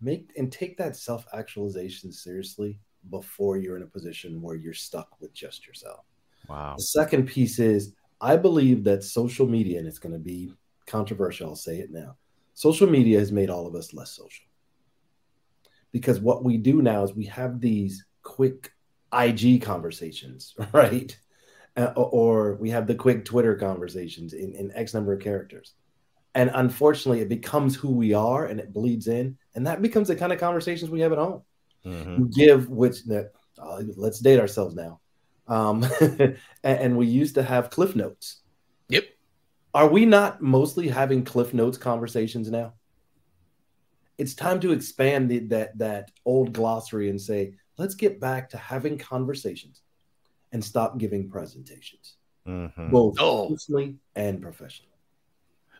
make 0.00 0.30
and 0.36 0.50
take 0.50 0.76
that 0.78 0.96
self 0.96 1.26
actualization 1.32 2.12
seriously 2.12 2.78
before 3.10 3.56
you're 3.56 3.76
in 3.76 3.82
a 3.82 3.86
position 3.86 4.40
where 4.40 4.54
you're 4.54 4.74
stuck 4.74 5.20
with 5.20 5.32
just 5.32 5.66
yourself. 5.66 6.04
Wow. 6.48 6.74
The 6.76 6.82
second 6.82 7.26
piece 7.26 7.58
is 7.58 7.94
I 8.20 8.36
believe 8.36 8.84
that 8.84 9.02
social 9.02 9.48
media, 9.48 9.78
and 9.78 9.88
it's 9.88 9.98
going 9.98 10.12
to 10.12 10.18
be 10.18 10.52
controversial, 10.86 11.50
I'll 11.50 11.56
say 11.56 11.78
it 11.78 11.90
now. 11.90 12.16
Social 12.54 12.88
media 12.88 13.18
has 13.18 13.32
made 13.32 13.50
all 13.50 13.66
of 13.66 13.74
us 13.74 13.94
less 13.94 14.12
social. 14.12 14.44
Because 15.92 16.20
what 16.20 16.42
we 16.42 16.56
do 16.56 16.82
now 16.82 17.04
is 17.04 17.14
we 17.14 17.26
have 17.26 17.60
these 17.60 18.04
quick 18.22 18.72
IG 19.12 19.62
conversations, 19.62 20.54
right? 20.72 21.16
Uh, 21.76 21.92
or 21.96 22.56
we 22.56 22.70
have 22.70 22.86
the 22.86 22.94
quick 22.94 23.24
Twitter 23.24 23.54
conversations 23.54 24.32
in, 24.32 24.54
in 24.54 24.72
X 24.74 24.94
number 24.94 25.12
of 25.12 25.20
characters. 25.20 25.72
And 26.34 26.50
unfortunately 26.52 27.20
it 27.20 27.28
becomes 27.28 27.74
who 27.74 27.90
we 27.92 28.14
are 28.14 28.46
and 28.46 28.60
it 28.60 28.72
bleeds 28.72 29.06
in 29.06 29.38
and 29.54 29.66
that 29.66 29.80
becomes 29.80 30.08
the 30.08 30.16
kind 30.16 30.32
of 30.32 30.40
conversations 30.40 30.90
we 30.90 31.00
have 31.00 31.12
at 31.12 31.18
home. 31.18 31.42
Mm-hmm. 31.84 32.26
give 32.26 32.68
which 32.68 33.02
that 33.06 33.32
uh, 33.58 33.82
let's 33.96 34.20
date 34.20 34.38
ourselves 34.38 34.76
now. 34.76 35.00
Um, 35.48 35.84
and, 36.00 36.38
and, 36.62 36.96
we 36.96 37.08
used 37.08 37.34
to 37.34 37.42
have 37.42 37.70
cliff 37.70 37.96
notes. 37.96 38.40
Yep. 38.88 39.06
Are 39.74 39.88
we 39.88 40.06
not 40.06 40.40
mostly 40.40 40.86
having 40.86 41.24
cliff 41.24 41.52
notes 41.52 41.78
conversations 41.78 42.48
now 42.52 42.74
it's 44.22 44.34
time 44.34 44.60
to 44.60 44.72
expand 44.72 45.30
the, 45.30 45.40
that 45.40 45.76
that 45.78 46.10
old 46.24 46.52
glossary 46.52 47.10
and 47.10 47.20
say 47.20 47.54
let's 47.78 47.94
get 47.94 48.20
back 48.20 48.48
to 48.48 48.56
having 48.56 48.96
conversations 48.96 49.82
and 50.52 50.64
stop 50.64 50.98
giving 50.98 51.28
presentations 51.28 52.16
mm-hmm. 52.46 52.90
both 52.90 53.16
oh. 53.18 53.48
personally 53.48 53.96
and 54.14 54.40
professionally 54.40 54.92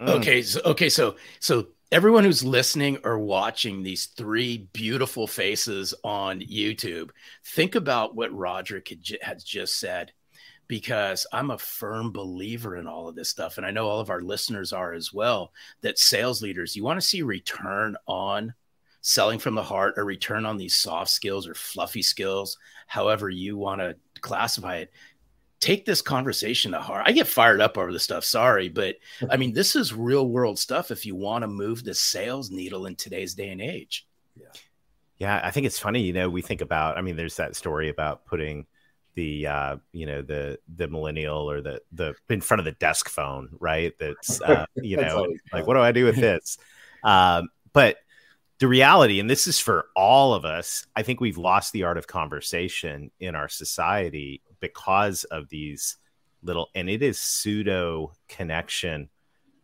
Mm. 0.02 0.08
Okay, 0.08 0.42
so, 0.42 0.60
okay, 0.64 0.88
so 0.88 1.16
so 1.38 1.68
everyone 1.92 2.24
who's 2.24 2.42
listening 2.42 2.98
or 3.04 3.18
watching 3.18 3.82
these 3.82 4.06
three 4.06 4.68
beautiful 4.72 5.26
faces 5.26 5.94
on 6.02 6.40
YouTube, 6.40 7.10
think 7.44 7.74
about 7.74 8.16
what 8.16 8.32
Roderick 8.32 8.88
had, 8.88 9.18
has 9.22 9.44
just 9.44 9.78
said, 9.78 10.12
because 10.72 11.26
I'm 11.34 11.50
a 11.50 11.58
firm 11.58 12.12
believer 12.12 12.76
in 12.76 12.86
all 12.86 13.06
of 13.06 13.14
this 13.14 13.28
stuff, 13.28 13.58
and 13.58 13.66
I 13.66 13.70
know 13.70 13.86
all 13.86 14.00
of 14.00 14.08
our 14.08 14.22
listeners 14.22 14.72
are 14.72 14.94
as 14.94 15.12
well. 15.12 15.52
That 15.82 15.98
sales 15.98 16.40
leaders, 16.40 16.74
you 16.74 16.82
want 16.82 16.98
to 16.98 17.06
see 17.06 17.20
return 17.20 17.94
on 18.06 18.54
selling 19.02 19.38
from 19.38 19.54
the 19.54 19.62
heart, 19.62 19.94
or 19.98 20.06
return 20.06 20.46
on 20.46 20.56
these 20.56 20.74
soft 20.74 21.10
skills 21.10 21.46
or 21.46 21.54
fluffy 21.54 22.00
skills, 22.00 22.56
however 22.86 23.28
you 23.28 23.58
want 23.58 23.82
to 23.82 23.94
classify 24.22 24.76
it 24.76 24.90
take 25.60 25.84
this 25.84 26.02
conversation 26.02 26.72
to 26.72 26.80
heart. 26.80 27.04
I 27.06 27.12
get 27.12 27.28
fired 27.28 27.60
up 27.60 27.78
over 27.78 27.92
this 27.92 28.02
stuff. 28.02 28.24
Sorry, 28.24 28.68
but 28.68 28.96
I 29.30 29.36
mean, 29.36 29.52
this 29.52 29.76
is 29.76 29.94
real 29.94 30.26
world 30.26 30.58
stuff 30.58 30.90
if 30.90 31.06
you 31.06 31.14
want 31.14 31.42
to 31.42 31.48
move 31.48 31.84
the 31.84 31.94
sales 31.94 32.50
needle 32.50 32.86
in 32.86 32.96
today's 32.96 33.34
day 33.34 33.50
and 33.50 33.60
age. 33.60 34.08
Yeah. 34.34 34.46
Yeah. 35.18 35.40
I 35.44 35.52
think 35.52 35.66
it's 35.66 35.78
funny, 35.78 36.00
you 36.00 36.12
know, 36.12 36.28
we 36.28 36.42
think 36.42 36.62
about, 36.62 36.98
I 36.98 37.00
mean, 37.00 37.14
there's 37.14 37.36
that 37.36 37.54
story 37.54 37.90
about 37.90 38.24
putting 38.24 38.66
the, 39.14 39.46
uh, 39.46 39.76
you 39.92 40.06
know, 40.06 40.22
the, 40.22 40.58
the 40.74 40.88
millennial 40.88 41.50
or 41.50 41.60
the, 41.60 41.80
the, 41.92 42.14
in 42.28 42.40
front 42.40 42.60
of 42.60 42.64
the 42.64 42.72
desk 42.72 43.08
phone, 43.08 43.48
right. 43.60 43.92
That's, 43.98 44.40
uh, 44.40 44.66
you 44.76 44.96
know, 44.96 45.32
like, 45.52 45.66
what 45.66 45.74
do 45.74 45.80
I 45.80 45.92
do 45.92 46.04
with 46.04 46.16
this? 46.16 46.58
Um, 47.04 47.48
but 47.72 47.96
the 48.60 48.68
reality, 48.68 49.18
and 49.18 49.28
this 49.28 49.48
is 49.48 49.58
for 49.58 49.86
all 49.96 50.34
of 50.34 50.44
us, 50.44 50.86
I 50.94 51.02
think 51.02 51.20
we've 51.20 51.36
lost 51.36 51.72
the 51.72 51.82
art 51.82 51.98
of 51.98 52.06
conversation 52.06 53.10
in 53.18 53.34
our 53.34 53.48
society 53.48 54.40
because 54.60 55.24
of 55.24 55.48
these 55.48 55.96
little 56.42 56.68
and 56.74 56.88
it 56.88 57.02
is 57.02 57.18
pseudo 57.18 58.12
connection 58.28 59.08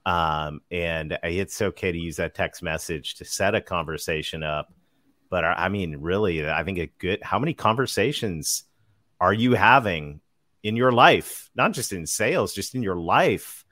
um, 0.06 0.60
and 0.70 1.18
it's 1.22 1.60
okay 1.60 1.92
to 1.92 1.98
use 1.98 2.16
that 2.16 2.34
text 2.34 2.62
message 2.62 3.16
to 3.16 3.24
set 3.24 3.54
a 3.54 3.60
conversation 3.60 4.42
up 4.42 4.72
but 5.30 5.44
i 5.44 5.68
mean 5.68 5.96
really 5.96 6.48
i 6.48 6.62
think 6.62 6.78
a 6.78 6.90
good 6.98 7.22
how 7.22 7.38
many 7.38 7.52
conversations 7.52 8.64
are 9.20 9.32
you 9.32 9.54
having 9.54 10.20
in 10.62 10.76
your 10.76 10.92
life 10.92 11.50
not 11.54 11.72
just 11.72 11.92
in 11.92 12.06
sales 12.06 12.54
just 12.54 12.74
in 12.74 12.82
your 12.82 12.96
life 12.96 13.64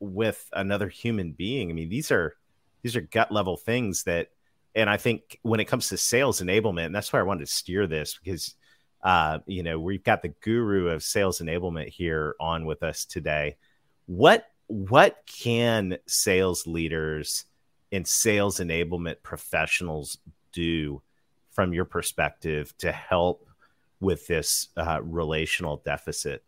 with 0.00 0.48
another 0.52 0.88
human 0.88 1.32
being 1.32 1.70
i 1.70 1.72
mean 1.72 1.88
these 1.88 2.10
are 2.10 2.36
these 2.82 2.96
are 2.96 3.00
gut 3.00 3.32
level 3.32 3.56
things 3.56 4.04
that 4.04 4.28
and 4.74 4.90
i 4.90 4.96
think 4.96 5.38
when 5.42 5.60
it 5.60 5.64
comes 5.66 5.88
to 5.88 5.96
sales 5.96 6.40
enablement 6.40 6.86
and 6.86 6.94
that's 6.94 7.12
why 7.12 7.18
i 7.18 7.22
wanted 7.22 7.46
to 7.46 7.52
steer 7.52 7.86
this 7.86 8.18
because 8.22 8.54
Uh, 9.02 9.38
you 9.46 9.62
know, 9.62 9.78
we've 9.78 10.02
got 10.02 10.20
the 10.22 10.34
guru 10.42 10.88
of 10.88 11.00
sales 11.00 11.38
enablement 11.40 11.86
here 11.88 12.34
on 12.40 12.66
with 12.66 12.82
us 12.82 13.04
today. 13.04 13.56
What 14.06 14.48
what 14.66 15.22
can 15.26 15.98
sales 16.06 16.66
leaders 16.66 17.44
and 17.92 18.04
sales 18.08 18.58
enablement 18.58 19.22
professionals 19.22 20.18
do 20.50 21.02
from 21.50 21.72
your 21.72 21.84
perspective 21.84 22.74
to 22.78 22.90
help 22.90 23.46
with 24.00 24.26
this 24.26 24.68
uh, 24.76 25.00
relational 25.02 25.82
deficit? 25.84 26.44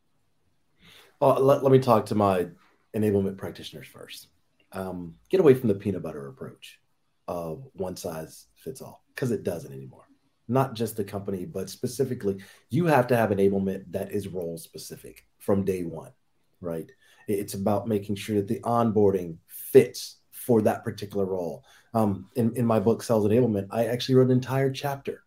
Well, 1.21 1.41
let, 1.41 1.63
let 1.63 1.73
me 1.73 1.79
talk 1.79 2.07
to 2.07 2.15
my 2.15 2.49
enablement 2.95 3.37
practitioners 3.37 3.87
first. 3.87 4.29
Um, 4.73 5.15
get 5.31 5.41
away 5.41 5.55
from 5.55 5.69
the 5.69 5.75
peanut 5.75 6.03
butter 6.03 6.29
approach 6.29 6.79
of 7.27 7.67
one 7.75 7.97
size 7.97 8.47
fits 8.57 8.81
all 8.81 9.05
because 9.15 9.31
it 9.31 9.45
doesn't 9.45 9.73
anymore. 9.73 10.05
Not 10.47 10.75
just 10.75 10.97
the 10.97 11.05
company, 11.05 11.45
but 11.45 11.69
specifically, 11.69 12.39
you 12.71 12.87
have 12.87 13.07
to 13.09 13.17
have 13.17 13.31
enablement 13.31 13.85
that 13.91 14.13
is 14.13 14.29
role 14.29 14.57
specific 14.57 15.27
from 15.39 15.65
day 15.65 15.85
one, 15.85 16.13
right? 16.61 16.91
It's 17.27 17.55
about 17.55 17.87
making 17.87 18.17
sure 18.17 18.37
that 18.37 18.49
the 18.49 18.61
onboarding 18.61 19.37
fits 19.47 20.17
for 20.31 20.63
that 20.63 20.85
particular 20.85 21.27
role. 21.27 21.65
Um, 21.93 22.31
in, 22.35 22.57
in 22.57 22.65
my 22.65 22.81
book, 22.81 23.03
Sales 23.03 23.27
Enablement, 23.27 23.67
I 23.71 23.87
actually 23.87 24.15
wrote 24.15 24.27
an 24.27 24.33
entire 24.33 24.71
chapter, 24.71 25.25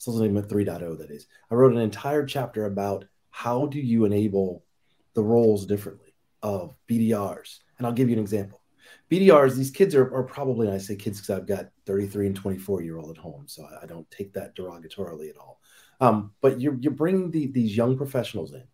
Sales 0.00 0.18
Enablement 0.18 0.48
3.0, 0.48 0.98
that 0.98 1.10
is. 1.10 1.26
I 1.50 1.54
wrote 1.54 1.74
an 1.74 1.78
entire 1.78 2.24
chapter 2.24 2.64
about 2.64 3.04
how 3.28 3.66
do 3.66 3.78
you 3.78 4.06
enable 4.06 4.64
the 5.12 5.22
roles 5.22 5.66
differently 5.66 6.14
of 6.42 6.74
BDRs. 6.88 7.58
And 7.76 7.86
I'll 7.86 7.92
give 7.92 8.08
you 8.08 8.16
an 8.16 8.22
example. 8.22 8.62
BDRs, 9.10 9.56
these 9.56 9.70
kids 9.70 9.94
are, 9.94 10.14
are 10.14 10.22
probably, 10.22 10.68
and 10.68 10.74
I 10.74 10.78
say 10.78 10.96
kids 10.96 11.20
because 11.20 11.38
I've 11.38 11.46
got 11.46 11.68
33 11.84 12.28
and 12.28 12.36
24 12.36 12.80
year 12.80 12.96
old 12.96 13.10
at 13.10 13.22
home, 13.22 13.44
so 13.46 13.62
I, 13.62 13.82
I 13.82 13.86
don't 13.86 14.10
take 14.10 14.32
that 14.32 14.56
derogatorily 14.56 15.28
at 15.28 15.36
all. 15.36 15.60
Um, 16.00 16.32
but 16.40 16.62
you're, 16.62 16.78
you're 16.80 16.92
bringing 16.92 17.30
the, 17.30 17.48
these 17.48 17.76
young 17.76 17.98
professionals 17.98 18.54
in, 18.54 18.64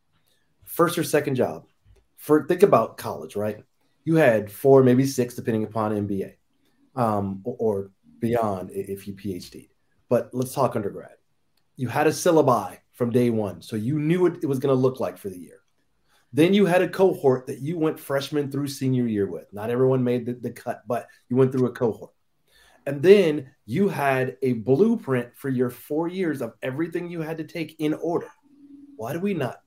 first 0.62 0.96
or 0.96 1.02
second 1.02 1.34
job. 1.34 1.66
For 2.18 2.46
think 2.46 2.62
about 2.62 2.98
college, 2.98 3.34
right? 3.34 3.64
You 4.04 4.14
had 4.14 4.48
four, 4.48 4.84
maybe 4.84 5.04
six, 5.06 5.34
depending 5.34 5.64
upon 5.64 6.06
MBA 6.06 6.34
um, 6.94 7.40
or, 7.42 7.56
or 7.58 7.90
beyond 8.20 8.70
if 8.70 9.08
you 9.08 9.14
PhD. 9.14 9.70
But 10.08 10.30
let's 10.32 10.54
talk 10.54 10.76
undergrad. 10.76 11.16
You 11.76 11.88
had 11.88 12.06
a 12.06 12.10
syllabi 12.10 12.78
from 12.92 13.10
day 13.10 13.30
one, 13.30 13.60
so 13.62 13.76
you 13.76 13.98
knew 13.98 14.22
what 14.22 14.38
it 14.42 14.46
was 14.46 14.58
going 14.58 14.74
to 14.74 14.80
look 14.80 15.00
like 15.00 15.18
for 15.18 15.28
the 15.28 15.38
year. 15.38 15.60
Then 16.32 16.54
you 16.54 16.66
had 16.66 16.82
a 16.82 16.88
cohort 16.88 17.46
that 17.46 17.60
you 17.60 17.78
went 17.78 17.98
freshman 17.98 18.50
through 18.50 18.68
senior 18.68 19.06
year 19.06 19.26
with. 19.26 19.52
Not 19.52 19.70
everyone 19.70 20.04
made 20.04 20.26
the, 20.26 20.34
the 20.34 20.50
cut, 20.50 20.82
but 20.86 21.06
you 21.28 21.36
went 21.36 21.52
through 21.52 21.66
a 21.66 21.72
cohort. 21.72 22.12
And 22.86 23.02
then 23.02 23.50
you 23.64 23.88
had 23.88 24.36
a 24.42 24.54
blueprint 24.54 25.36
for 25.36 25.48
your 25.48 25.70
four 25.70 26.08
years 26.08 26.40
of 26.40 26.54
everything 26.62 27.08
you 27.08 27.20
had 27.20 27.38
to 27.38 27.44
take 27.44 27.76
in 27.78 27.94
order. 27.94 28.28
Why 28.96 29.12
do 29.12 29.20
we 29.20 29.34
not 29.34 29.60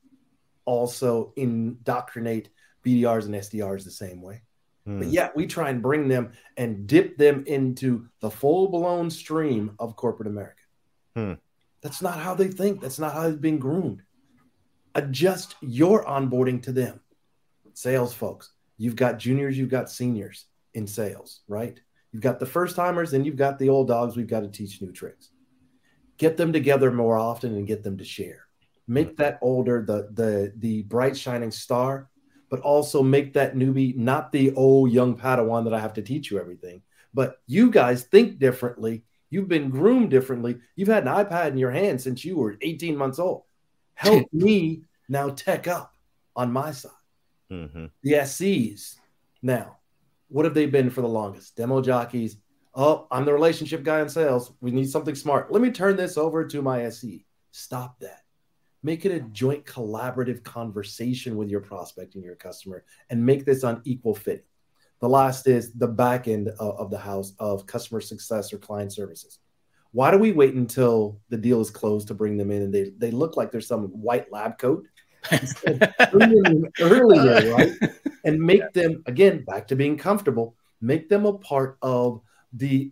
also 0.66 1.34
indoctrinate 1.36 2.50
BDRs 2.86 3.26
and 3.26 3.36
SDRs 3.36 3.84
the 3.84 3.92
same 3.92 4.22
way? 4.22 4.44
Hmm. 4.90 5.00
But 5.00 5.10
yet 5.10 5.36
we 5.36 5.46
try 5.46 5.70
and 5.70 5.84
bring 5.84 6.08
them 6.08 6.32
and 6.58 6.88
dip 6.88 7.18
them 7.18 7.44
into 7.46 8.08
the 8.22 8.32
full 8.32 8.70
blown 8.70 9.12
stream 9.12 9.76
of 9.78 9.96
corporate 9.96 10.28
America. 10.28 10.56
Hmm. 11.16 11.34
That's 11.82 12.02
not 12.02 12.18
how 12.20 12.34
they 12.34 12.48
think. 12.48 12.82
That's 12.82 12.98
not 13.00 13.14
how 13.14 13.24
they've 13.24 13.40
been 13.40 13.60
groomed 13.60 14.02
adjust 14.96 15.56
your 15.62 16.06
onboarding 16.06 16.62
to 16.64 16.72
them. 16.72 17.00
Sales 17.74 18.14
folks, 18.14 18.52
you've 18.78 18.96
got 18.96 19.20
juniors, 19.20 19.58
you've 19.58 19.70
got 19.70 19.90
seniors 19.90 20.46
in 20.74 20.86
sales, 20.88 21.42
right? 21.48 21.80
You've 22.12 22.22
got 22.22 22.40
the 22.40 22.46
first 22.46 22.76
timers 22.76 23.14
and 23.14 23.26
you've 23.26 23.38
got 23.38 23.60
the 23.60 23.70
old 23.70 23.88
dogs. 23.88 24.18
We've 24.18 24.28
got 24.28 24.42
to 24.42 24.50
teach 24.50 24.82
new 24.82 24.92
tricks. 24.92 25.30
Get 26.18 26.36
them 26.36 26.52
together 26.52 26.92
more 26.92 27.18
often 27.18 27.56
and 27.56 27.68
get 27.68 27.84
them 27.84 27.98
to 27.98 28.04
share. 28.04 28.46
Make 28.88 29.18
that 29.18 29.38
older 29.42 29.84
the 29.86 30.10
the 30.12 30.52
the 30.58 30.82
bright 30.84 31.16
shining 31.16 31.52
star, 31.52 32.10
but 32.50 32.60
also 32.62 33.04
make 33.04 33.34
that 33.34 33.56
newbie 33.56 33.96
not 33.96 34.32
the 34.32 34.54
old 34.56 34.92
young 34.92 35.18
Padawan 35.18 35.64
that 35.66 35.74
I 35.74 35.80
have 35.80 35.94
to 35.94 36.02
teach 36.02 36.32
you 36.32 36.40
everything. 36.40 36.82
But 37.14 37.42
you 37.48 37.72
guys 37.72 38.04
think 38.04 38.40
differently. 38.40 39.04
You've 39.30 39.48
been 39.48 39.70
groomed 39.70 40.10
differently. 40.10 40.60
You've 40.76 40.90
had 40.90 41.08
an 41.08 41.14
iPad 41.14 41.50
in 41.50 41.58
your 41.58 41.72
hand 41.72 42.02
since 42.02 42.26
you 42.26 42.38
were 42.38 42.58
18 42.62 42.96
months 42.96 43.20
old 43.20 43.44
help 44.00 44.28
me 44.34 44.82
now 45.10 45.30
tech 45.30 45.68
up 45.68 45.94
on 46.36 46.52
my 46.52 46.72
side. 46.72 46.92
Mm-hmm. 47.52 47.86
The 48.04 48.12
SCs 48.12 48.96
now, 49.42 49.78
what 50.30 50.46
have 50.46 50.54
they 50.54 50.68
been 50.68 50.90
for 50.90 51.02
the 51.02 51.08
longest? 51.08 51.56
Demo 51.56 51.82
jockeys. 51.82 52.38
Oh, 52.74 53.08
I'm 53.12 53.26
the 53.26 53.34
relationship 53.34 53.84
guy 53.84 54.00
in 54.00 54.10
sales. 54.10 54.54
We 54.62 54.72
need 54.72 54.90
something 54.90 55.16
smart. 55.16 55.52
Let 55.52 55.62
me 55.62 55.72
turn 55.72 55.98
this 55.98 56.18
over 56.18 56.46
to 56.46 56.62
my 56.62 56.84
SE. 56.84 57.26
Stop 57.52 58.00
that. 58.00 58.22
Make 58.82 59.06
it 59.06 59.12
a 59.12 59.20
joint 59.20 59.66
collaborative 59.66 60.44
conversation 60.44 61.36
with 61.36 61.50
your 61.50 61.60
prospect 61.60 62.16
and 62.16 62.24
your 62.24 62.36
customer 62.36 62.86
and 63.10 63.26
make 63.26 63.46
this 63.46 63.64
on 63.64 63.82
equal 63.84 64.16
footing. 64.16 64.44
The 65.02 65.10
last 65.10 65.48
is 65.48 65.74
the 65.74 65.88
back 65.88 66.28
end 66.28 66.50
of, 66.50 66.80
of 66.80 66.92
the 66.92 66.98
house 66.98 67.34
of 67.40 67.66
customer 67.66 68.02
success 68.02 68.54
or 68.54 68.58
client 68.58 68.94
services. 68.94 69.40
Why 69.92 70.12
do 70.12 70.18
we 70.18 70.32
wait 70.32 70.54
until 70.54 71.20
the 71.30 71.38
deal 71.38 71.62
is 71.62 71.72
closed 71.72 72.08
to 72.10 72.14
bring 72.14 72.38
them 72.38 72.52
in 72.52 72.62
and 72.64 72.74
they, 72.74 72.92
they 72.98 73.12
look 73.12 73.38
like 73.38 73.52
there's 73.52 73.68
some 73.68 73.88
white 73.88 74.32
lab 74.32 74.58
coat? 74.58 74.88
earlier, 76.80 77.54
right? 77.56 77.72
And 78.24 78.40
make 78.40 78.72
them 78.74 79.04
again 79.06 79.44
back 79.46 79.68
to 79.68 79.76
being 79.76 79.98
comfortable, 79.98 80.56
make 80.82 81.10
them 81.10 81.26
a 81.26 81.34
part 81.34 81.78
of 81.82 82.22
the 82.54 82.92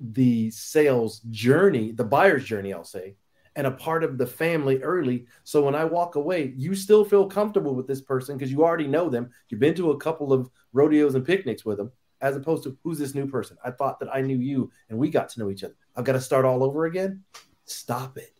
the 0.00 0.50
sales 0.50 1.20
journey, 1.30 1.92
the 1.92 2.04
buyer's 2.04 2.44
journey, 2.44 2.72
I'll 2.72 2.84
say, 2.84 3.16
and 3.56 3.66
a 3.66 3.72
part 3.72 4.04
of 4.04 4.16
the 4.16 4.26
family 4.26 4.82
early. 4.82 5.26
So 5.44 5.64
when 5.64 5.74
I 5.74 5.84
walk 5.84 6.14
away, 6.14 6.54
you 6.56 6.74
still 6.74 7.04
feel 7.04 7.26
comfortable 7.26 7.74
with 7.74 7.86
this 7.86 8.00
person 8.00 8.36
because 8.36 8.52
you 8.52 8.64
already 8.64 8.86
know 8.86 9.08
them. 9.08 9.30
You've 9.48 9.60
been 9.60 9.74
to 9.74 9.90
a 9.90 9.98
couple 9.98 10.32
of 10.32 10.50
rodeos 10.72 11.14
and 11.14 11.24
picnics 11.24 11.64
with 11.64 11.78
them 11.78 11.90
as 12.20 12.36
opposed 12.36 12.64
to 12.64 12.76
who's 12.82 12.98
this 12.98 13.14
new 13.14 13.26
person? 13.26 13.56
I 13.64 13.70
thought 13.70 13.98
that 14.00 14.14
I 14.14 14.20
knew 14.20 14.38
you 14.38 14.70
and 14.88 14.98
we 14.98 15.10
got 15.10 15.28
to 15.30 15.40
know 15.40 15.50
each 15.50 15.64
other. 15.64 15.74
I've 15.96 16.04
got 16.04 16.12
to 16.12 16.20
start 16.20 16.44
all 16.44 16.62
over 16.62 16.86
again. 16.86 17.24
Stop 17.64 18.18
it. 18.18 18.38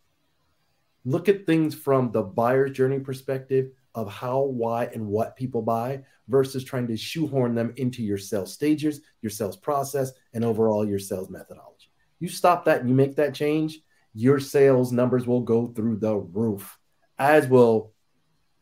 Look 1.04 1.28
at 1.28 1.46
things 1.46 1.74
from 1.74 2.12
the 2.12 2.22
buyer's 2.22 2.72
journey 2.72 3.00
perspective 3.00 3.70
of 3.94 4.12
how, 4.12 4.42
why, 4.42 4.84
and 4.86 5.06
what 5.06 5.36
people 5.36 5.62
buy 5.62 6.02
versus 6.28 6.62
trying 6.62 6.86
to 6.86 6.96
shoehorn 6.96 7.54
them 7.54 7.72
into 7.76 8.02
your 8.02 8.18
sales 8.18 8.52
stages, 8.52 9.00
your 9.22 9.30
sales 9.30 9.56
process, 9.56 10.12
and 10.34 10.44
overall 10.44 10.86
your 10.86 10.98
sales 10.98 11.30
methodology. 11.30 11.90
You 12.20 12.28
stop 12.28 12.64
that 12.66 12.80
and 12.80 12.88
you 12.88 12.94
make 12.94 13.16
that 13.16 13.34
change, 13.34 13.80
your 14.14 14.40
sales 14.40 14.92
numbers 14.92 15.26
will 15.26 15.42
go 15.42 15.68
through 15.68 15.96
the 15.96 16.16
roof, 16.16 16.78
as 17.18 17.46
will 17.46 17.92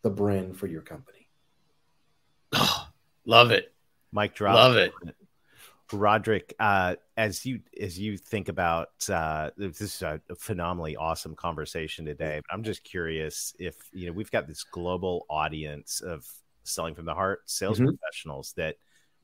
the 0.02 0.10
brand 0.10 0.56
for 0.56 0.66
your 0.66 0.82
company. 0.82 1.28
Oh, 2.52 2.88
love 3.24 3.50
it. 3.50 3.72
Mike 4.12 4.34
drop. 4.34 4.54
Love 4.54 4.76
it. 4.76 4.92
Roderick, 5.92 6.54
uh, 6.60 6.96
as 7.16 7.46
you 7.46 7.60
as 7.80 7.98
you 7.98 8.18
think 8.18 8.48
about 8.48 8.90
uh, 9.10 9.50
this 9.56 9.80
is 9.80 10.02
a 10.02 10.20
phenomenally 10.38 10.96
awesome 10.96 11.34
conversation 11.34 12.04
today. 12.04 12.42
I'm 12.50 12.62
just 12.62 12.84
curious 12.84 13.54
if 13.58 13.74
you 13.92 14.06
know 14.06 14.12
we've 14.12 14.30
got 14.30 14.46
this 14.46 14.64
global 14.64 15.24
audience 15.30 16.00
of 16.00 16.26
selling 16.64 16.94
from 16.94 17.06
the 17.06 17.14
heart 17.14 17.40
sales 17.46 17.78
mm-hmm. 17.78 17.88
professionals 17.88 18.52
that 18.56 18.76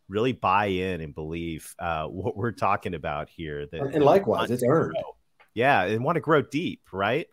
really 0.08 0.32
buy 0.32 0.66
in 0.66 1.00
and 1.00 1.14
believe 1.14 1.74
uh, 1.78 2.06
what 2.06 2.36
we're 2.36 2.52
talking 2.52 2.94
about 2.94 3.28
here. 3.28 3.66
That 3.66 3.82
and 3.82 4.04
likewise, 4.04 4.50
it's 4.50 4.64
earned. 4.66 4.96
Yeah, 5.54 5.84
and 5.84 6.04
want 6.04 6.16
to 6.16 6.20
grow 6.20 6.42
deep, 6.42 6.82
right? 6.92 7.26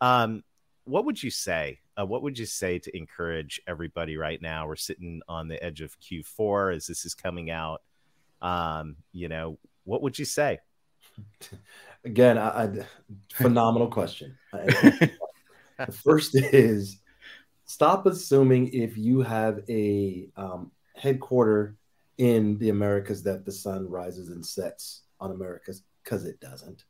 Um, 0.00 0.42
what 0.84 1.04
would 1.04 1.22
you 1.22 1.30
say 1.30 1.80
uh, 1.98 2.04
what 2.04 2.22
would 2.22 2.38
you 2.38 2.46
say 2.46 2.78
to 2.78 2.96
encourage 2.96 3.60
everybody 3.66 4.16
right 4.16 4.40
now? 4.40 4.66
We're 4.66 4.76
sitting 4.76 5.22
on 5.28 5.48
the 5.48 5.62
edge 5.62 5.80
of 5.80 5.98
Q4 6.00 6.76
as 6.76 6.86
this 6.86 7.04
is 7.04 7.14
coming 7.14 7.50
out. 7.50 7.82
Um, 8.42 8.96
you 9.12 9.28
know, 9.28 9.58
what 9.84 10.02
would 10.02 10.18
you 10.18 10.24
say? 10.24 10.58
Again, 12.04 12.36
I, 12.38 12.64
I 12.64 12.86
phenomenal 13.32 13.88
question. 13.88 14.36
the 14.52 15.10
first 16.04 16.34
is 16.34 17.00
stop 17.64 18.06
assuming 18.06 18.68
if 18.68 18.98
you 18.98 19.22
have 19.22 19.60
a 19.68 20.28
um, 20.36 20.70
headquarter 20.94 21.76
in 22.18 22.58
the 22.58 22.68
Americas 22.68 23.22
that 23.22 23.44
the 23.44 23.52
sun 23.52 23.88
rises 23.88 24.28
and 24.28 24.44
sets 24.44 25.02
on 25.18 25.30
Americas 25.30 25.82
because 26.04 26.26
it 26.26 26.38
doesn't. 26.40 26.84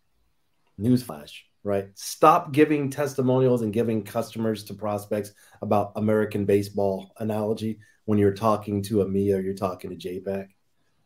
Newsflash, 0.80 1.32
right? 1.62 1.88
Stop 1.94 2.52
giving 2.52 2.90
testimonials 2.90 3.62
and 3.62 3.72
giving 3.72 4.02
customers 4.02 4.64
to 4.64 4.74
prospects 4.74 5.32
about 5.62 5.92
American 5.96 6.44
baseball 6.44 7.12
analogy 7.18 7.78
when 8.04 8.18
you're 8.18 8.34
talking 8.34 8.82
to 8.82 8.96
EMEA 8.96 9.38
or 9.38 9.40
you're 9.40 9.54
talking 9.54 9.90
to 9.90 9.96
JAPAC. 9.96 10.48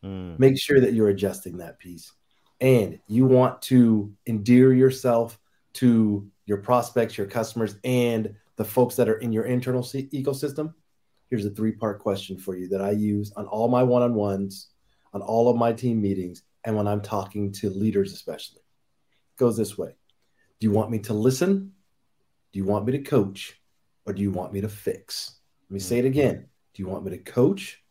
Mm. 0.04 0.38
Make 0.38 0.58
sure 0.58 0.80
that 0.80 0.92
you're 0.92 1.08
adjusting 1.08 1.58
that 1.58 1.78
piece. 1.78 2.12
And 2.60 2.98
you 3.06 3.26
want 3.26 3.62
to 3.62 4.14
endear 4.26 4.72
yourself 4.72 5.38
to 5.74 6.30
your 6.46 6.58
prospects, 6.58 7.16
your 7.16 7.26
customers, 7.26 7.76
and 7.84 8.34
the 8.56 8.64
folks 8.64 8.96
that 8.96 9.08
are 9.08 9.18
in 9.18 9.32
your 9.32 9.44
internal 9.44 9.82
ecosystem. 9.82 10.74
Here's 11.28 11.46
a 11.46 11.50
three 11.50 11.72
part 11.72 12.00
question 12.00 12.36
for 12.36 12.56
you 12.56 12.68
that 12.68 12.82
I 12.82 12.90
use 12.90 13.32
on 13.36 13.46
all 13.46 13.68
my 13.68 13.82
one 13.82 14.02
on 14.02 14.14
ones, 14.14 14.68
on 15.14 15.22
all 15.22 15.48
of 15.48 15.56
my 15.56 15.72
team 15.72 16.02
meetings, 16.02 16.42
and 16.64 16.76
when 16.76 16.88
I'm 16.88 17.00
talking 17.00 17.52
to 17.52 17.70
leaders, 17.70 18.12
especially. 18.12 18.59
Goes 19.40 19.56
this 19.56 19.78
way 19.78 19.94
do 20.60 20.66
you 20.66 20.70
want 20.70 20.90
me 20.90 20.98
to 20.98 21.14
listen 21.14 21.72
Do 22.52 22.58
you 22.58 22.66
want 22.66 22.84
me 22.84 22.92
to 22.92 22.98
coach 22.98 23.58
or 24.04 24.12
do 24.12 24.20
you 24.20 24.30
want 24.30 24.52
me 24.52 24.60
to 24.60 24.68
fix? 24.68 25.38
Let 25.70 25.72
me 25.74 25.80
say 25.80 25.98
it 25.98 26.04
again. 26.04 26.46
Do 26.74 26.82
you 26.82 26.86
want 26.86 27.04
me 27.04 27.12
to 27.12 27.18
coach, 27.18 27.82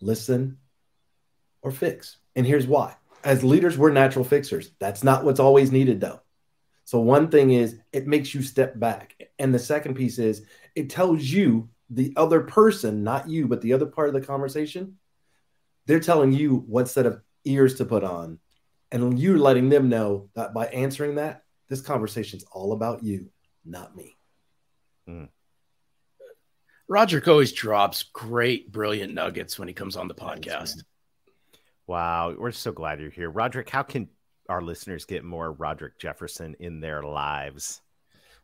listen, 0.00 0.56
or 1.60 1.70
fix? 1.70 2.16
And 2.36 2.46
here's 2.46 2.66
why. 2.66 2.96
As 3.22 3.44
leaders, 3.44 3.76
we're 3.76 3.90
natural 3.90 4.24
fixers. 4.24 4.70
That's 4.78 5.04
not 5.04 5.24
what's 5.24 5.40
always 5.40 5.70
needed, 5.70 6.00
though. 6.00 6.20
So, 6.86 7.00
one 7.00 7.30
thing 7.30 7.50
is 7.50 7.78
it 7.92 8.06
makes 8.06 8.34
you 8.34 8.40
step 8.40 8.78
back. 8.80 9.14
And 9.38 9.52
the 9.52 9.58
second 9.58 9.94
piece 9.94 10.18
is 10.18 10.46
it 10.74 10.88
tells 10.88 11.22
you, 11.22 11.68
the 11.90 12.14
other 12.16 12.40
person, 12.40 13.04
not 13.04 13.28
you, 13.28 13.46
but 13.46 13.60
the 13.60 13.74
other 13.74 13.86
part 13.86 14.08
of 14.08 14.14
the 14.14 14.26
conversation, 14.26 14.96
they're 15.84 16.00
telling 16.00 16.32
you 16.32 16.64
what 16.66 16.88
set 16.88 17.04
of 17.04 17.20
ears 17.44 17.74
to 17.74 17.84
put 17.84 18.04
on. 18.04 18.38
And 18.92 19.18
you're 19.18 19.38
letting 19.38 19.68
them 19.68 19.88
know 19.88 20.28
that 20.34 20.54
by 20.54 20.66
answering 20.66 21.16
that, 21.16 21.42
this 21.68 21.80
conversation 21.80 22.38
is 22.38 22.44
all 22.52 22.72
about 22.72 23.02
you, 23.02 23.30
not 23.64 23.96
me. 23.96 24.16
Mm. 25.08 25.28
Roderick 26.88 27.26
always 27.26 27.52
drops 27.52 28.04
great, 28.04 28.70
brilliant 28.70 29.12
nuggets 29.12 29.58
when 29.58 29.66
he 29.66 29.74
comes 29.74 29.96
on 29.96 30.06
the 30.06 30.14
podcast. 30.14 30.84
Wow, 31.88 32.34
we're 32.36 32.52
so 32.52 32.72
glad 32.72 33.00
you're 33.00 33.10
here, 33.10 33.30
Roderick. 33.30 33.70
How 33.70 33.82
can 33.82 34.08
our 34.48 34.62
listeners 34.62 35.04
get 35.04 35.24
more 35.24 35.52
Roderick 35.52 35.98
Jefferson 35.98 36.54
in 36.60 36.80
their 36.80 37.02
lives? 37.02 37.80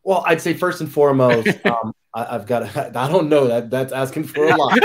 Well, 0.05 0.25
I'd 0.27 0.41
say 0.41 0.55
first 0.55 0.81
and 0.81 0.91
foremost, 0.91 1.49
um, 1.67 1.93
I, 2.15 2.25
have 2.33 2.47
got. 2.47 2.77
I 2.97 3.09
don't 3.09 3.29
know 3.29 3.47
that 3.47 3.71
that's 3.71 3.93
asking 3.93 4.25
for 4.25 4.47
a 4.47 4.57
lot. 4.57 4.79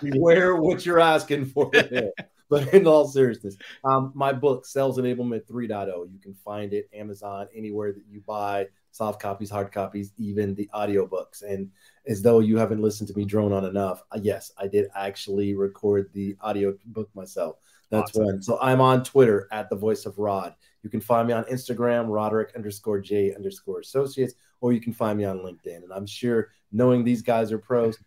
Beware 0.02 0.56
what 0.56 0.84
you're 0.84 1.00
asking 1.00 1.46
for 1.46 1.70
there. 1.72 2.12
But 2.50 2.72
in 2.72 2.86
all 2.86 3.08
seriousness, 3.08 3.56
um, 3.84 4.12
my 4.14 4.32
book, 4.32 4.66
Sales 4.66 4.98
Enablement 4.98 5.46
3.0, 5.46 6.12
you 6.12 6.20
can 6.20 6.32
find 6.32 6.72
it 6.72 6.88
Amazon, 6.94 7.48
anywhere 7.52 7.92
that 7.92 8.04
you 8.08 8.22
buy 8.24 8.68
soft 8.92 9.20
copies, 9.20 9.50
hard 9.50 9.72
copies, 9.72 10.12
even 10.16 10.54
the 10.54 10.70
audiobooks. 10.72 11.42
And 11.42 11.70
as 12.06 12.22
though 12.22 12.38
you 12.38 12.56
haven't 12.56 12.80
listened 12.80 13.08
to 13.08 13.16
me 13.16 13.24
drone 13.24 13.52
on 13.52 13.64
enough, 13.64 14.04
uh, 14.12 14.20
yes, 14.22 14.52
I 14.56 14.68
did 14.68 14.86
actually 14.94 15.54
record 15.54 16.08
the 16.12 16.36
audio 16.40 16.74
book 16.86 17.10
myself. 17.16 17.56
That's 17.90 18.12
awesome. 18.12 18.24
one. 18.24 18.42
So 18.42 18.58
I'm 18.60 18.80
on 18.80 19.02
Twitter 19.02 19.48
at 19.50 19.68
the 19.68 19.76
voice 19.76 20.06
of 20.06 20.18
Rod. 20.18 20.54
You 20.82 20.90
can 20.90 21.00
find 21.00 21.26
me 21.26 21.34
on 21.34 21.44
Instagram, 21.44 22.06
Roderick 22.08 22.52
underscore 22.54 23.00
J 23.00 23.34
underscore 23.34 23.80
associates, 23.80 24.34
or 24.60 24.72
you 24.72 24.80
can 24.80 24.92
find 24.92 25.18
me 25.18 25.24
on 25.24 25.38
LinkedIn. 25.38 25.82
And 25.82 25.92
I'm 25.92 26.06
sure 26.06 26.50
knowing 26.72 27.04
these 27.04 27.22
guys 27.22 27.52
are 27.52 27.58
pros, 27.58 27.98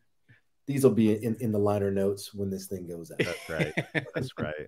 these 0.69 0.83
will 0.83 0.91
be 0.91 1.11
in, 1.11 1.35
in 1.39 1.51
the 1.51 1.57
liner 1.57 1.89
notes 1.89 2.31
when 2.31 2.51
this 2.51 2.67
thing 2.67 2.85
goes 2.85 3.09
out. 3.09 3.17
That's 3.17 3.49
right. 3.49 4.03
That's 4.13 4.29
right. 4.39 4.67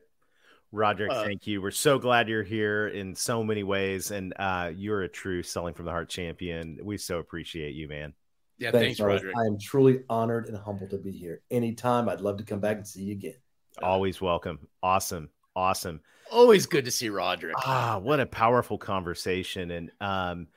Roderick, 0.72 1.12
uh, 1.12 1.24
thank 1.24 1.46
you. 1.46 1.62
We're 1.62 1.70
so 1.70 2.00
glad 2.00 2.28
you're 2.28 2.42
here 2.42 2.88
in 2.88 3.14
so 3.14 3.44
many 3.44 3.62
ways, 3.62 4.10
and 4.10 4.34
uh, 4.40 4.72
you're 4.76 5.04
a 5.04 5.08
true 5.08 5.44
selling 5.44 5.76
from 5.76 5.86
the 5.86 5.92
heart 5.92 6.10
champion. 6.10 6.80
We 6.84 6.98
so 6.98 7.20
appreciate 7.20 7.76
you, 7.76 7.88
man. 7.88 8.14
Yeah, 8.58 8.72
thanks, 8.72 8.98
thanks 8.98 9.00
Roderick. 9.00 9.36
I 9.38 9.46
am 9.46 9.60
truly 9.60 10.00
honored 10.10 10.48
and 10.48 10.58
humbled 10.58 10.90
to 10.90 10.98
be 10.98 11.12
here. 11.12 11.44
Anytime, 11.52 12.10
I'd 12.10 12.22
love 12.22 12.38
to 12.38 12.44
come 12.44 12.60
back 12.60 12.78
and 12.78 12.88
see 12.88 13.04
you 13.04 13.12
again. 13.12 13.36
Always 13.84 14.20
welcome. 14.20 14.68
Awesome, 14.82 15.30
awesome. 15.56 16.02
Always 16.32 16.66
good 16.66 16.86
to 16.86 16.92
see 16.92 17.10
Roderick. 17.10 17.58
Ah, 17.60 18.00
what 18.00 18.20
a 18.20 18.26
powerful 18.26 18.80
conversation, 18.80 19.70
and 19.70 19.92
um, 20.02 20.48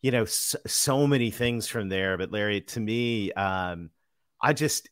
you 0.00 0.12
know, 0.12 0.24
so, 0.24 0.58
so 0.66 1.06
many 1.06 1.30
things 1.30 1.68
from 1.68 1.90
there. 1.90 2.16
But 2.16 2.32
Larry, 2.32 2.62
to 2.62 2.80
me, 2.80 3.32
um, 3.32 3.90
I 4.40 4.52
just 4.52 4.88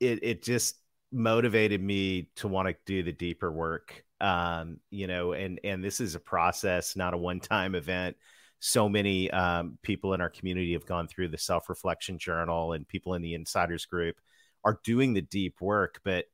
it 0.00 0.20
it 0.22 0.42
just 0.42 0.76
motivated 1.12 1.82
me 1.82 2.30
to 2.36 2.48
want 2.48 2.68
to 2.68 2.74
do 2.86 3.02
the 3.02 3.12
deeper 3.12 3.50
work 3.50 4.04
um, 4.20 4.78
you 4.90 5.06
know 5.06 5.32
and 5.32 5.60
and 5.64 5.82
this 5.82 6.00
is 6.00 6.14
a 6.14 6.20
process 6.20 6.96
not 6.96 7.14
a 7.14 7.18
one-time 7.18 7.74
event. 7.74 8.16
So 8.60 8.88
many 8.88 9.30
um, 9.30 9.78
people 9.82 10.14
in 10.14 10.22
our 10.22 10.30
community 10.30 10.72
have 10.72 10.86
gone 10.86 11.06
through 11.06 11.28
the 11.28 11.38
self-reflection 11.38 12.18
journal 12.18 12.72
and 12.72 12.88
people 12.88 13.12
in 13.12 13.20
the 13.20 13.34
insiders 13.34 13.84
group 13.84 14.16
are 14.64 14.80
doing 14.84 15.12
the 15.12 15.22
deep 15.22 15.60
work 15.60 16.00
but 16.04 16.24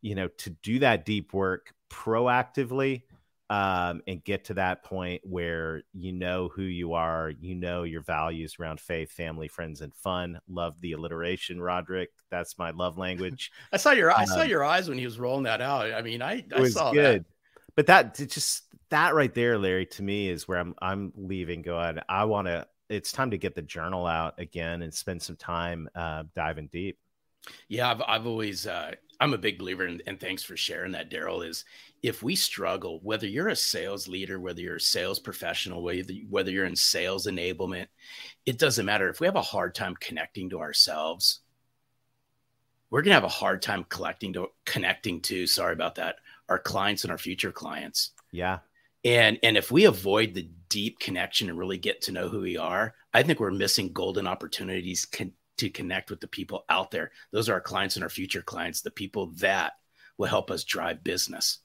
you 0.00 0.14
know 0.14 0.28
to 0.38 0.50
do 0.50 0.78
that 0.78 1.04
deep 1.04 1.32
work 1.34 1.74
proactively 1.90 3.02
um, 3.50 4.00
and 4.06 4.24
get 4.24 4.44
to 4.46 4.54
that 4.54 4.84
point 4.84 5.20
where 5.24 5.82
you 5.92 6.12
know 6.12 6.48
who 6.54 6.62
you 6.62 6.94
are, 6.94 7.30
you 7.40 7.54
know 7.54 7.82
your 7.82 8.00
values 8.00 8.56
around 8.58 8.80
faith, 8.80 9.12
family, 9.12 9.48
friends, 9.48 9.82
and 9.82 9.94
fun. 9.94 10.40
Love 10.48 10.80
the 10.80 10.92
alliteration, 10.92 11.60
Roderick. 11.60 12.10
That's 12.30 12.58
my 12.58 12.70
love 12.70 12.96
language. 12.96 13.52
I 13.72 13.76
saw 13.76 13.90
your 13.92 14.10
um, 14.10 14.16
I 14.18 14.24
saw 14.24 14.42
um, 14.42 14.48
your 14.48 14.64
eyes 14.64 14.88
when 14.88 14.98
he 14.98 15.04
was 15.04 15.18
rolling 15.18 15.44
that 15.44 15.60
out. 15.60 15.92
I 15.92 16.02
mean, 16.02 16.22
I, 16.22 16.44
I 16.54 16.68
saw 16.68 16.92
good. 16.92 17.22
that. 17.22 17.26
But 17.76 17.86
that 17.86 18.14
just 18.14 18.62
that 18.90 19.14
right 19.14 19.34
there, 19.34 19.58
Larry, 19.58 19.86
to 19.86 20.02
me 20.02 20.28
is 20.28 20.48
where 20.48 20.58
I'm 20.58 20.74
I'm 20.80 21.12
leaving. 21.16 21.62
Going, 21.62 21.98
I 22.08 22.24
want 22.24 22.46
to. 22.46 22.66
It's 22.88 23.12
time 23.12 23.30
to 23.30 23.38
get 23.38 23.54
the 23.54 23.62
journal 23.62 24.06
out 24.06 24.38
again 24.38 24.82
and 24.82 24.92
spend 24.92 25.20
some 25.20 25.36
time 25.36 25.88
uh, 25.94 26.24
diving 26.34 26.68
deep. 26.68 26.98
Yeah, 27.68 27.90
I've 27.90 28.02
I've 28.06 28.26
always 28.26 28.66
uh, 28.66 28.92
I'm 29.20 29.34
a 29.34 29.38
big 29.38 29.58
believer, 29.58 29.86
in, 29.86 30.00
and 30.06 30.18
thanks 30.18 30.42
for 30.42 30.56
sharing 30.56 30.92
that, 30.92 31.10
Darrell. 31.10 31.42
Is 31.42 31.64
if 32.04 32.22
we 32.22 32.36
struggle, 32.36 33.00
whether 33.02 33.26
you're 33.26 33.48
a 33.48 33.56
sales 33.56 34.06
leader, 34.06 34.38
whether 34.38 34.60
you're 34.60 34.76
a 34.76 34.80
sales 34.80 35.18
professional, 35.18 35.82
whether 35.82 36.12
whether 36.28 36.50
you're 36.50 36.66
in 36.66 36.76
sales 36.76 37.26
enablement, 37.26 37.86
it 38.44 38.58
doesn't 38.58 38.84
matter. 38.84 39.08
If 39.08 39.20
we 39.20 39.26
have 39.26 39.36
a 39.36 39.40
hard 39.40 39.74
time 39.74 39.94
connecting 39.98 40.50
to 40.50 40.60
ourselves, 40.60 41.40
we're 42.90 43.00
gonna 43.00 43.14
have 43.14 43.24
a 43.24 43.28
hard 43.28 43.62
time 43.62 43.86
collecting 43.88 44.34
to 44.34 44.48
connecting 44.66 45.22
to. 45.22 45.46
Sorry 45.46 45.72
about 45.72 45.94
that. 45.94 46.16
Our 46.50 46.58
clients 46.58 47.04
and 47.04 47.10
our 47.10 47.16
future 47.16 47.50
clients. 47.50 48.10
Yeah. 48.32 48.58
And 49.06 49.38
and 49.42 49.56
if 49.56 49.72
we 49.72 49.86
avoid 49.86 50.34
the 50.34 50.50
deep 50.68 50.98
connection 50.98 51.48
and 51.48 51.58
really 51.58 51.78
get 51.78 52.02
to 52.02 52.12
know 52.12 52.28
who 52.28 52.42
we 52.42 52.58
are, 52.58 52.94
I 53.14 53.22
think 53.22 53.40
we're 53.40 53.50
missing 53.50 53.94
golden 53.94 54.26
opportunities 54.26 55.06
con- 55.06 55.32
to 55.56 55.70
connect 55.70 56.10
with 56.10 56.20
the 56.20 56.28
people 56.28 56.66
out 56.68 56.90
there. 56.90 57.12
Those 57.30 57.48
are 57.48 57.54
our 57.54 57.62
clients 57.62 57.96
and 57.96 58.02
our 58.02 58.10
future 58.10 58.42
clients, 58.42 58.82
the 58.82 58.90
people 58.90 59.28
that 59.38 59.72
will 60.18 60.28
help 60.28 60.50
us 60.50 60.64
drive 60.64 61.02
business. 61.02 61.60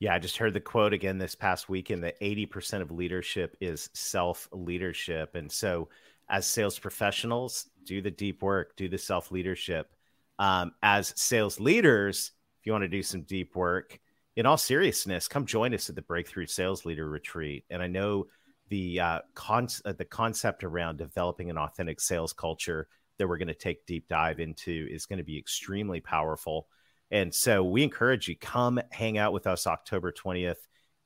Yeah, 0.00 0.14
I 0.14 0.18
just 0.18 0.36
heard 0.36 0.54
the 0.54 0.60
quote 0.60 0.92
again 0.92 1.18
this 1.18 1.34
past 1.34 1.68
weekend 1.68 2.04
that 2.04 2.20
80% 2.20 2.82
of 2.82 2.90
leadership 2.90 3.56
is 3.60 3.90
self 3.94 4.48
leadership. 4.52 5.34
And 5.34 5.50
so, 5.50 5.88
as 6.28 6.46
sales 6.46 6.78
professionals, 6.78 7.68
do 7.84 8.00
the 8.02 8.10
deep 8.10 8.42
work, 8.42 8.76
do 8.76 8.88
the 8.88 8.98
self 8.98 9.30
leadership. 9.30 9.90
Um, 10.38 10.72
as 10.82 11.12
sales 11.16 11.60
leaders, 11.60 12.32
if 12.60 12.66
you 12.66 12.72
want 12.72 12.82
to 12.82 12.88
do 12.88 13.02
some 13.02 13.22
deep 13.22 13.54
work, 13.54 13.98
in 14.36 14.46
all 14.46 14.56
seriousness, 14.56 15.28
come 15.28 15.46
join 15.46 15.72
us 15.74 15.88
at 15.88 15.94
the 15.94 16.02
Breakthrough 16.02 16.46
Sales 16.46 16.84
Leader 16.84 17.08
Retreat. 17.08 17.64
And 17.70 17.80
I 17.80 17.86
know 17.86 18.26
the 18.68 18.98
uh, 18.98 19.18
con- 19.34 19.68
uh, 19.84 19.92
the 19.92 20.04
concept 20.04 20.64
around 20.64 20.96
developing 20.96 21.50
an 21.50 21.58
authentic 21.58 22.00
sales 22.00 22.32
culture 22.32 22.88
that 23.18 23.28
we're 23.28 23.38
going 23.38 23.48
to 23.48 23.54
take 23.54 23.86
deep 23.86 24.08
dive 24.08 24.40
into 24.40 24.88
is 24.90 25.06
going 25.06 25.18
to 25.18 25.24
be 25.24 25.38
extremely 25.38 26.00
powerful. 26.00 26.66
And 27.14 27.32
so 27.32 27.62
we 27.62 27.84
encourage 27.84 28.26
you 28.26 28.36
come 28.36 28.80
hang 28.90 29.18
out 29.18 29.32
with 29.32 29.46
us 29.46 29.68
October 29.68 30.10
20th 30.10 30.56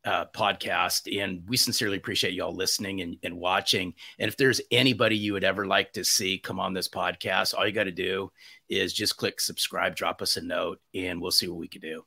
uh, 0.05 0.25
podcast. 0.33 1.21
And 1.21 1.43
we 1.47 1.57
sincerely 1.57 1.97
appreciate 1.97 2.33
y'all 2.33 2.55
listening 2.55 3.01
and, 3.01 3.17
and 3.23 3.37
watching. 3.37 3.93
And 4.19 4.29
if 4.29 4.37
there's 4.37 4.61
anybody 4.71 5.17
you 5.17 5.33
would 5.33 5.43
ever 5.43 5.67
like 5.67 5.91
to 5.93 6.05
see 6.05 6.37
come 6.37 6.59
on 6.59 6.73
this 6.73 6.87
podcast, 6.87 7.53
all 7.53 7.67
you 7.67 7.73
got 7.73 7.83
to 7.85 7.91
do 7.91 8.31
is 8.69 8.93
just 8.93 9.17
click 9.17 9.41
subscribe, 9.41 9.95
drop 9.95 10.21
us 10.21 10.37
a 10.37 10.41
note, 10.41 10.79
and 10.95 11.19
we'll 11.19 11.31
see 11.31 11.47
what 11.47 11.59
we 11.59 11.67
can 11.67 11.81
do. 11.81 12.05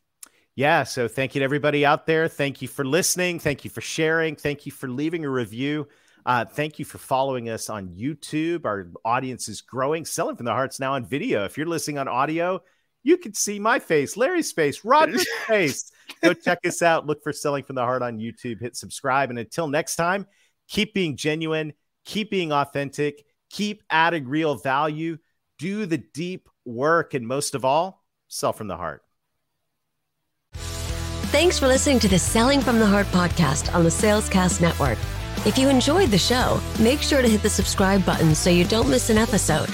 Yeah. 0.56 0.82
So 0.84 1.08
thank 1.08 1.34
you 1.34 1.40
to 1.40 1.44
everybody 1.44 1.84
out 1.84 2.06
there. 2.06 2.26
Thank 2.26 2.62
you 2.62 2.68
for 2.68 2.84
listening. 2.84 3.38
Thank 3.38 3.64
you 3.64 3.70
for 3.70 3.80
sharing. 3.80 4.36
Thank 4.36 4.66
you 4.66 4.72
for 4.72 4.88
leaving 4.88 5.24
a 5.24 5.30
review. 5.30 5.88
Uh, 6.26 6.44
thank 6.44 6.78
you 6.78 6.84
for 6.84 6.98
following 6.98 7.48
us 7.48 7.70
on 7.70 7.88
YouTube. 7.88 8.64
Our 8.64 8.88
audience 9.04 9.48
is 9.48 9.60
growing. 9.60 10.04
Selling 10.04 10.36
from 10.36 10.46
the 10.46 10.52
Heart's 10.52 10.80
now 10.80 10.94
on 10.94 11.04
video. 11.04 11.44
If 11.44 11.56
you're 11.56 11.66
listening 11.66 11.98
on 11.98 12.08
audio, 12.08 12.62
you 13.02 13.16
can 13.16 13.34
see 13.34 13.58
my 13.58 13.78
face, 13.78 14.16
Larry's 14.16 14.52
face, 14.52 14.84
Roger's 14.84 15.26
face. 15.46 15.90
Go 16.22 16.34
check 16.34 16.58
us 16.64 16.82
out. 16.82 17.06
Look 17.06 17.22
for 17.22 17.32
Selling 17.32 17.64
from 17.64 17.76
the 17.76 17.82
Heart 17.82 18.02
on 18.02 18.18
YouTube. 18.18 18.60
Hit 18.60 18.76
subscribe. 18.76 19.30
And 19.30 19.38
until 19.38 19.68
next 19.68 19.96
time, 19.96 20.26
keep 20.68 20.92
being 20.92 21.16
genuine, 21.16 21.72
keep 22.04 22.30
being 22.30 22.52
authentic, 22.52 23.24
keep 23.48 23.82
adding 23.90 24.26
real 24.26 24.56
value, 24.56 25.18
do 25.58 25.86
the 25.86 25.98
deep 25.98 26.48
work, 26.64 27.14
and 27.14 27.26
most 27.26 27.54
of 27.54 27.64
all, 27.64 28.04
sell 28.28 28.52
from 28.52 28.68
the 28.68 28.76
heart. 28.76 29.02
Thanks 31.30 31.58
for 31.58 31.68
listening 31.68 32.00
to 32.00 32.08
the 32.08 32.18
Selling 32.18 32.60
from 32.60 32.80
the 32.80 32.86
Heart 32.86 33.06
podcast 33.08 33.72
on 33.72 33.84
the 33.84 33.90
Salescast 33.90 34.60
Network. 34.60 34.98
If 35.46 35.56
you 35.56 35.68
enjoyed 35.68 36.10
the 36.10 36.18
show, 36.18 36.60
make 36.80 37.00
sure 37.00 37.22
to 37.22 37.28
hit 37.28 37.42
the 37.42 37.48
subscribe 37.48 38.04
button 38.04 38.34
so 38.34 38.50
you 38.50 38.64
don't 38.64 38.90
miss 38.90 39.10
an 39.10 39.16
episode. 39.18 39.70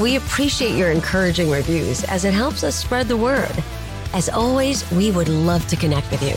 We 0.00 0.16
appreciate 0.16 0.76
your 0.76 0.90
encouraging 0.90 1.50
reviews 1.50 2.02
as 2.04 2.24
it 2.24 2.34
helps 2.34 2.64
us 2.64 2.76
spread 2.76 3.08
the 3.08 3.16
word. 3.16 3.52
As 4.14 4.28
always, 4.28 4.90
we 4.90 5.10
would 5.10 5.28
love 5.28 5.66
to 5.68 5.76
connect 5.76 6.10
with 6.10 6.22
you. 6.22 6.36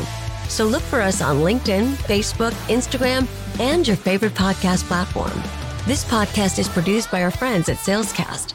So 0.50 0.66
look 0.66 0.84
for 0.84 1.02
us 1.02 1.22
on 1.22 1.38
LinkedIn, 1.38 1.94
Facebook, 2.04 2.52
Instagram, 2.68 3.28
and 3.60 3.88
your 3.88 3.98
favorite 3.98 4.34
podcast 4.34 4.84
platform. 4.84 5.42
This 5.86 6.04
podcast 6.04 6.60
is 6.60 6.70
produced 6.70 7.12
by 7.12 7.24
our 7.24 7.32
friends 7.32 7.70
at 7.70 7.78
Salescast. 7.78 8.54